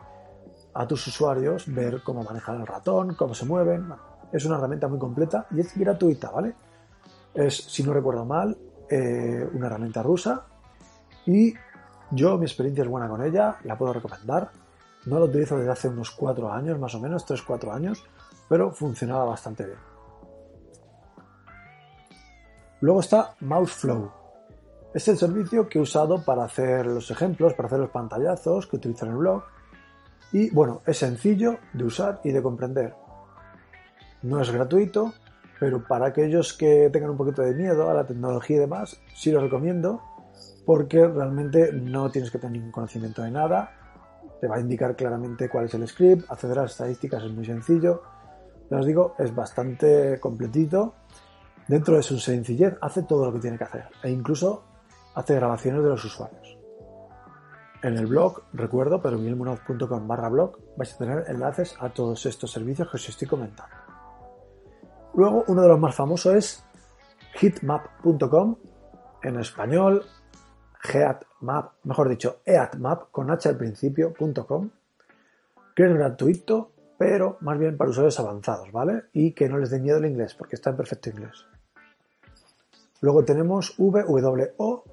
a 0.73 0.87
tus 0.87 1.07
usuarios, 1.07 1.73
ver 1.73 2.01
cómo 2.03 2.23
manejan 2.23 2.61
el 2.61 2.67
ratón, 2.67 3.15
cómo 3.15 3.33
se 3.33 3.45
mueven. 3.45 3.91
es 4.31 4.45
una 4.45 4.57
herramienta 4.57 4.87
muy 4.87 4.99
completa 4.99 5.47
y 5.51 5.61
es 5.61 5.75
gratuita, 5.77 6.29
¿vale? 6.29 6.53
Es, 7.33 7.55
si 7.55 7.83
no 7.83 7.93
recuerdo 7.93 8.25
mal, 8.25 8.55
eh, 8.89 9.49
una 9.53 9.67
herramienta 9.67 10.03
rusa 10.03 10.45
y 11.25 11.53
yo 12.11 12.37
mi 12.37 12.45
experiencia 12.45 12.83
es 12.83 12.89
buena 12.89 13.09
con 13.09 13.23
ella, 13.23 13.57
la 13.63 13.77
puedo 13.77 13.93
recomendar. 13.93 14.51
No 15.05 15.19
la 15.19 15.25
utilizo 15.25 15.57
desde 15.57 15.71
hace 15.71 15.87
unos 15.87 16.11
cuatro 16.11 16.51
años, 16.51 16.79
más 16.79 16.93
o 16.95 16.99
menos, 16.99 17.27
3-4 17.27 17.73
años, 17.73 18.03
pero 18.49 18.71
funcionaba 18.71 19.25
bastante 19.25 19.65
bien. 19.65 19.94
Luego 22.85 22.99
está 22.99 23.33
Mouseflow, 23.39 24.11
es 24.93 25.07
el 25.07 25.17
servicio 25.17 25.67
que 25.67 25.79
he 25.79 25.81
usado 25.81 26.23
para 26.23 26.43
hacer 26.43 26.85
los 26.85 27.09
ejemplos, 27.09 27.55
para 27.55 27.65
hacer 27.65 27.79
los 27.79 27.89
pantallazos 27.89 28.67
que 28.67 28.75
utilizo 28.75 29.05
en 29.05 29.11
el 29.13 29.17
blog. 29.17 29.43
Y 30.31 30.51
bueno, 30.51 30.83
es 30.85 30.99
sencillo 30.99 31.57
de 31.73 31.83
usar 31.83 32.21
y 32.23 32.31
de 32.31 32.43
comprender. 32.43 32.93
No 34.21 34.39
es 34.39 34.51
gratuito, 34.51 35.15
pero 35.59 35.83
para 35.83 36.05
aquellos 36.05 36.53
que 36.53 36.91
tengan 36.93 37.09
un 37.09 37.17
poquito 37.17 37.41
de 37.41 37.55
miedo 37.55 37.89
a 37.89 37.93
la 37.95 38.05
tecnología 38.05 38.57
y 38.57 38.59
demás, 38.59 39.01
sí 39.15 39.31
lo 39.31 39.41
recomiendo 39.41 40.03
porque 40.63 41.07
realmente 41.07 41.73
no 41.73 42.11
tienes 42.11 42.29
que 42.29 42.37
tener 42.37 42.57
ningún 42.57 42.71
conocimiento 42.71 43.23
de 43.23 43.31
nada. 43.31 43.71
Te 44.39 44.47
va 44.47 44.57
a 44.57 44.59
indicar 44.59 44.95
claramente 44.95 45.49
cuál 45.49 45.65
es 45.65 45.73
el 45.73 45.87
script, 45.87 46.29
acceder 46.29 46.59
a 46.59 46.61
las 46.61 46.73
estadísticas 46.73 47.23
es 47.23 47.31
muy 47.31 47.45
sencillo. 47.45 48.03
Ya 48.69 48.77
os 48.77 48.85
digo, 48.85 49.15
es 49.17 49.33
bastante 49.33 50.19
completito. 50.19 50.93
Dentro 51.67 51.95
de 51.95 52.03
su 52.03 52.19
sencillez 52.19 52.75
hace 52.81 53.03
todo 53.03 53.25
lo 53.25 53.33
que 53.33 53.39
tiene 53.39 53.57
que 53.57 53.63
hacer 53.63 53.85
e 54.03 54.11
incluso 54.11 54.63
hace 55.15 55.35
grabaciones 55.35 55.83
de 55.83 55.89
los 55.89 56.05
usuarios. 56.05 56.57
En 57.81 57.97
el 57.97 58.05
blog, 58.07 58.43
recuerdo, 58.53 59.01
pero 59.01 59.17
miguelmunoz.com 59.17 60.07
barra 60.07 60.29
blog, 60.29 60.57
vais 60.77 60.93
a 60.93 60.97
tener 60.97 61.23
enlaces 61.27 61.75
a 61.79 61.89
todos 61.89 62.25
estos 62.25 62.51
servicios 62.51 62.89
que 62.89 62.97
os 62.97 63.09
estoy 63.09 63.27
comentando. 63.27 63.75
Luego, 65.13 65.43
uno 65.47 65.61
de 65.61 65.67
los 65.67 65.79
más 65.79 65.95
famosos 65.95 66.35
es 66.35 66.65
hitmap.com, 67.39 68.55
en 69.23 69.39
español, 69.39 70.03
heatmap, 70.81 71.73
mejor 71.83 72.09
dicho, 72.09 72.41
eatmap, 72.45 73.11
con 73.11 73.31
h 73.31 73.49
al 73.49 73.57
principio.com, 73.57 74.69
que 75.75 75.83
es 75.83 75.93
gratuito, 75.93 76.71
pero 76.97 77.37
más 77.41 77.57
bien 77.57 77.77
para 77.77 77.89
usuarios 77.89 78.19
avanzados, 78.19 78.71
¿vale? 78.71 79.05
Y 79.13 79.33
que 79.33 79.49
no 79.49 79.57
les 79.57 79.69
dé 79.69 79.79
miedo 79.79 79.97
el 79.97 80.05
inglés, 80.05 80.33
porque 80.35 80.55
está 80.55 80.71
en 80.71 80.77
perfecto 80.77 81.09
inglés. 81.09 81.45
Luego 83.05 83.23
tenemos 83.23 83.75
VWO, 83.77 84.83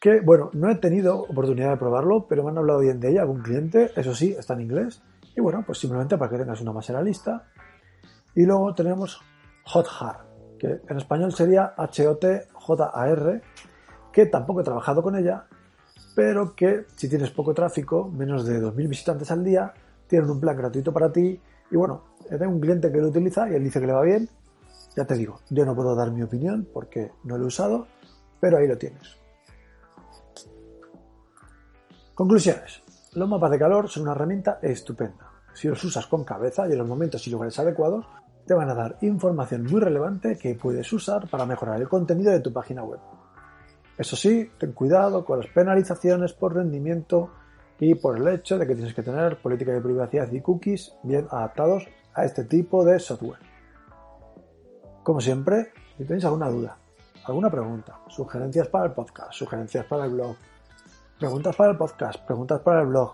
que, 0.00 0.22
bueno, 0.22 0.48
no 0.54 0.70
he 0.70 0.76
tenido 0.76 1.20
oportunidad 1.20 1.72
de 1.72 1.76
probarlo, 1.76 2.26
pero 2.26 2.42
me 2.42 2.48
han 2.48 2.56
hablado 2.56 2.80
bien 2.80 2.98
de 2.98 3.10
ella 3.10 3.20
algún 3.20 3.42
cliente, 3.42 3.90
eso 3.94 4.14
sí, 4.14 4.34
está 4.38 4.54
en 4.54 4.62
inglés. 4.62 5.02
Y 5.36 5.42
bueno, 5.42 5.62
pues 5.66 5.80
simplemente 5.80 6.16
para 6.16 6.30
que 6.30 6.38
tengas 6.38 6.62
una 6.62 6.72
más 6.72 6.88
en 6.88 6.94
la 6.94 7.02
lista. 7.02 7.44
Y 8.34 8.46
luego 8.46 8.74
tenemos 8.74 9.20
Hothar, 9.70 10.24
que 10.58 10.80
en 10.88 10.96
español 10.96 11.30
sería 11.34 11.74
H-O-T-J-A-R, 11.76 13.42
que 14.10 14.24
tampoco 14.24 14.62
he 14.62 14.64
trabajado 14.64 15.02
con 15.02 15.14
ella, 15.14 15.44
pero 16.16 16.54
que 16.56 16.86
si 16.96 17.06
tienes 17.10 17.32
poco 17.32 17.52
tráfico, 17.52 18.08
menos 18.08 18.46
de 18.46 18.62
2.000 18.62 18.88
visitantes 18.88 19.30
al 19.30 19.44
día, 19.44 19.74
tienen 20.06 20.30
un 20.30 20.40
plan 20.40 20.56
gratuito 20.56 20.90
para 20.90 21.12
ti. 21.12 21.38
Y 21.70 21.76
bueno, 21.76 22.02
tengo 22.30 22.50
un 22.50 22.60
cliente 22.60 22.90
que 22.90 22.96
lo 22.96 23.08
utiliza 23.08 23.46
y 23.50 23.56
él 23.56 23.62
dice 23.62 23.78
que 23.78 23.88
le 23.88 23.92
va 23.92 24.00
bien. 24.00 24.26
Ya 24.96 25.04
te 25.04 25.14
digo, 25.14 25.40
yo 25.50 25.64
no 25.64 25.74
puedo 25.74 25.94
dar 25.94 26.10
mi 26.10 26.22
opinión 26.22 26.68
porque 26.72 27.12
no 27.24 27.36
lo 27.36 27.44
he 27.44 27.48
usado, 27.48 27.86
pero 28.40 28.58
ahí 28.58 28.68
lo 28.68 28.78
tienes. 28.78 29.16
Conclusiones. 32.14 32.82
Los 33.14 33.28
mapas 33.28 33.50
de 33.50 33.58
calor 33.58 33.88
son 33.88 34.04
una 34.04 34.12
herramienta 34.12 34.58
estupenda. 34.62 35.30
Si 35.52 35.68
los 35.68 35.82
usas 35.84 36.06
con 36.06 36.24
cabeza 36.24 36.68
y 36.68 36.72
en 36.72 36.78
los 36.78 36.88
momentos 36.88 37.26
y 37.26 37.30
lugares 37.30 37.58
adecuados, 37.58 38.06
te 38.46 38.54
van 38.54 38.68
a 38.68 38.74
dar 38.74 38.98
información 39.00 39.64
muy 39.64 39.80
relevante 39.80 40.36
que 40.36 40.54
puedes 40.54 40.92
usar 40.92 41.28
para 41.28 41.46
mejorar 41.46 41.80
el 41.80 41.88
contenido 41.88 42.30
de 42.32 42.40
tu 42.40 42.52
página 42.52 42.82
web. 42.84 43.00
Eso 43.96 44.16
sí, 44.16 44.50
ten 44.58 44.72
cuidado 44.72 45.24
con 45.24 45.38
las 45.38 45.48
penalizaciones 45.48 46.32
por 46.32 46.54
rendimiento 46.54 47.30
y 47.78 47.94
por 47.94 48.18
el 48.18 48.28
hecho 48.28 48.58
de 48.58 48.66
que 48.66 48.74
tienes 48.74 48.94
que 48.94 49.02
tener 49.02 49.40
política 49.40 49.72
de 49.72 49.80
privacidad 49.80 50.30
y 50.32 50.40
cookies 50.40 50.94
bien 51.02 51.26
adaptados 51.30 51.88
a 52.12 52.24
este 52.24 52.44
tipo 52.44 52.84
de 52.84 52.98
software. 52.98 53.53
Como 55.04 55.20
siempre, 55.20 55.70
si 55.98 56.04
tenéis 56.06 56.24
alguna 56.24 56.48
duda, 56.48 56.78
alguna 57.26 57.50
pregunta, 57.50 58.00
sugerencias 58.08 58.68
para 58.68 58.86
el 58.86 58.92
podcast, 58.92 59.32
sugerencias 59.34 59.84
para 59.84 60.06
el 60.06 60.12
blog, 60.12 60.34
preguntas 61.18 61.54
para 61.54 61.72
el 61.72 61.76
podcast, 61.76 62.24
preguntas 62.24 62.62
para 62.62 62.80
el 62.80 62.86
blog, 62.86 63.12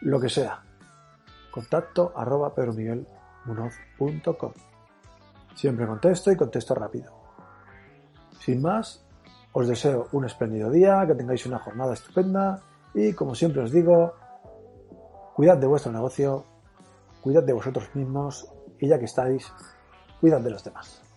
lo 0.00 0.18
que 0.18 0.30
sea, 0.30 0.62
contacto 1.50 2.14
arroba 2.16 2.54
pedromiguelmunoz.com. 2.54 4.52
Siempre 5.54 5.86
contesto 5.86 6.32
y 6.32 6.36
contesto 6.36 6.74
rápido. 6.74 7.12
Sin 8.38 8.62
más, 8.62 9.04
os 9.52 9.68
deseo 9.68 10.08
un 10.12 10.24
espléndido 10.24 10.70
día, 10.70 11.06
que 11.06 11.14
tengáis 11.14 11.44
una 11.44 11.58
jornada 11.58 11.92
estupenda 11.92 12.62
y 12.94 13.12
como 13.12 13.34
siempre 13.34 13.60
os 13.60 13.72
digo, 13.72 14.14
cuidad 15.34 15.58
de 15.58 15.66
vuestro 15.66 15.92
negocio, 15.92 16.46
cuidad 17.20 17.42
de 17.42 17.52
vosotros 17.52 17.94
mismos 17.94 18.50
y 18.78 18.88
ya 18.88 18.98
que 18.98 19.04
estáis, 19.04 19.52
cuidad 20.18 20.40
de 20.40 20.48
los 20.48 20.64
demás. 20.64 21.09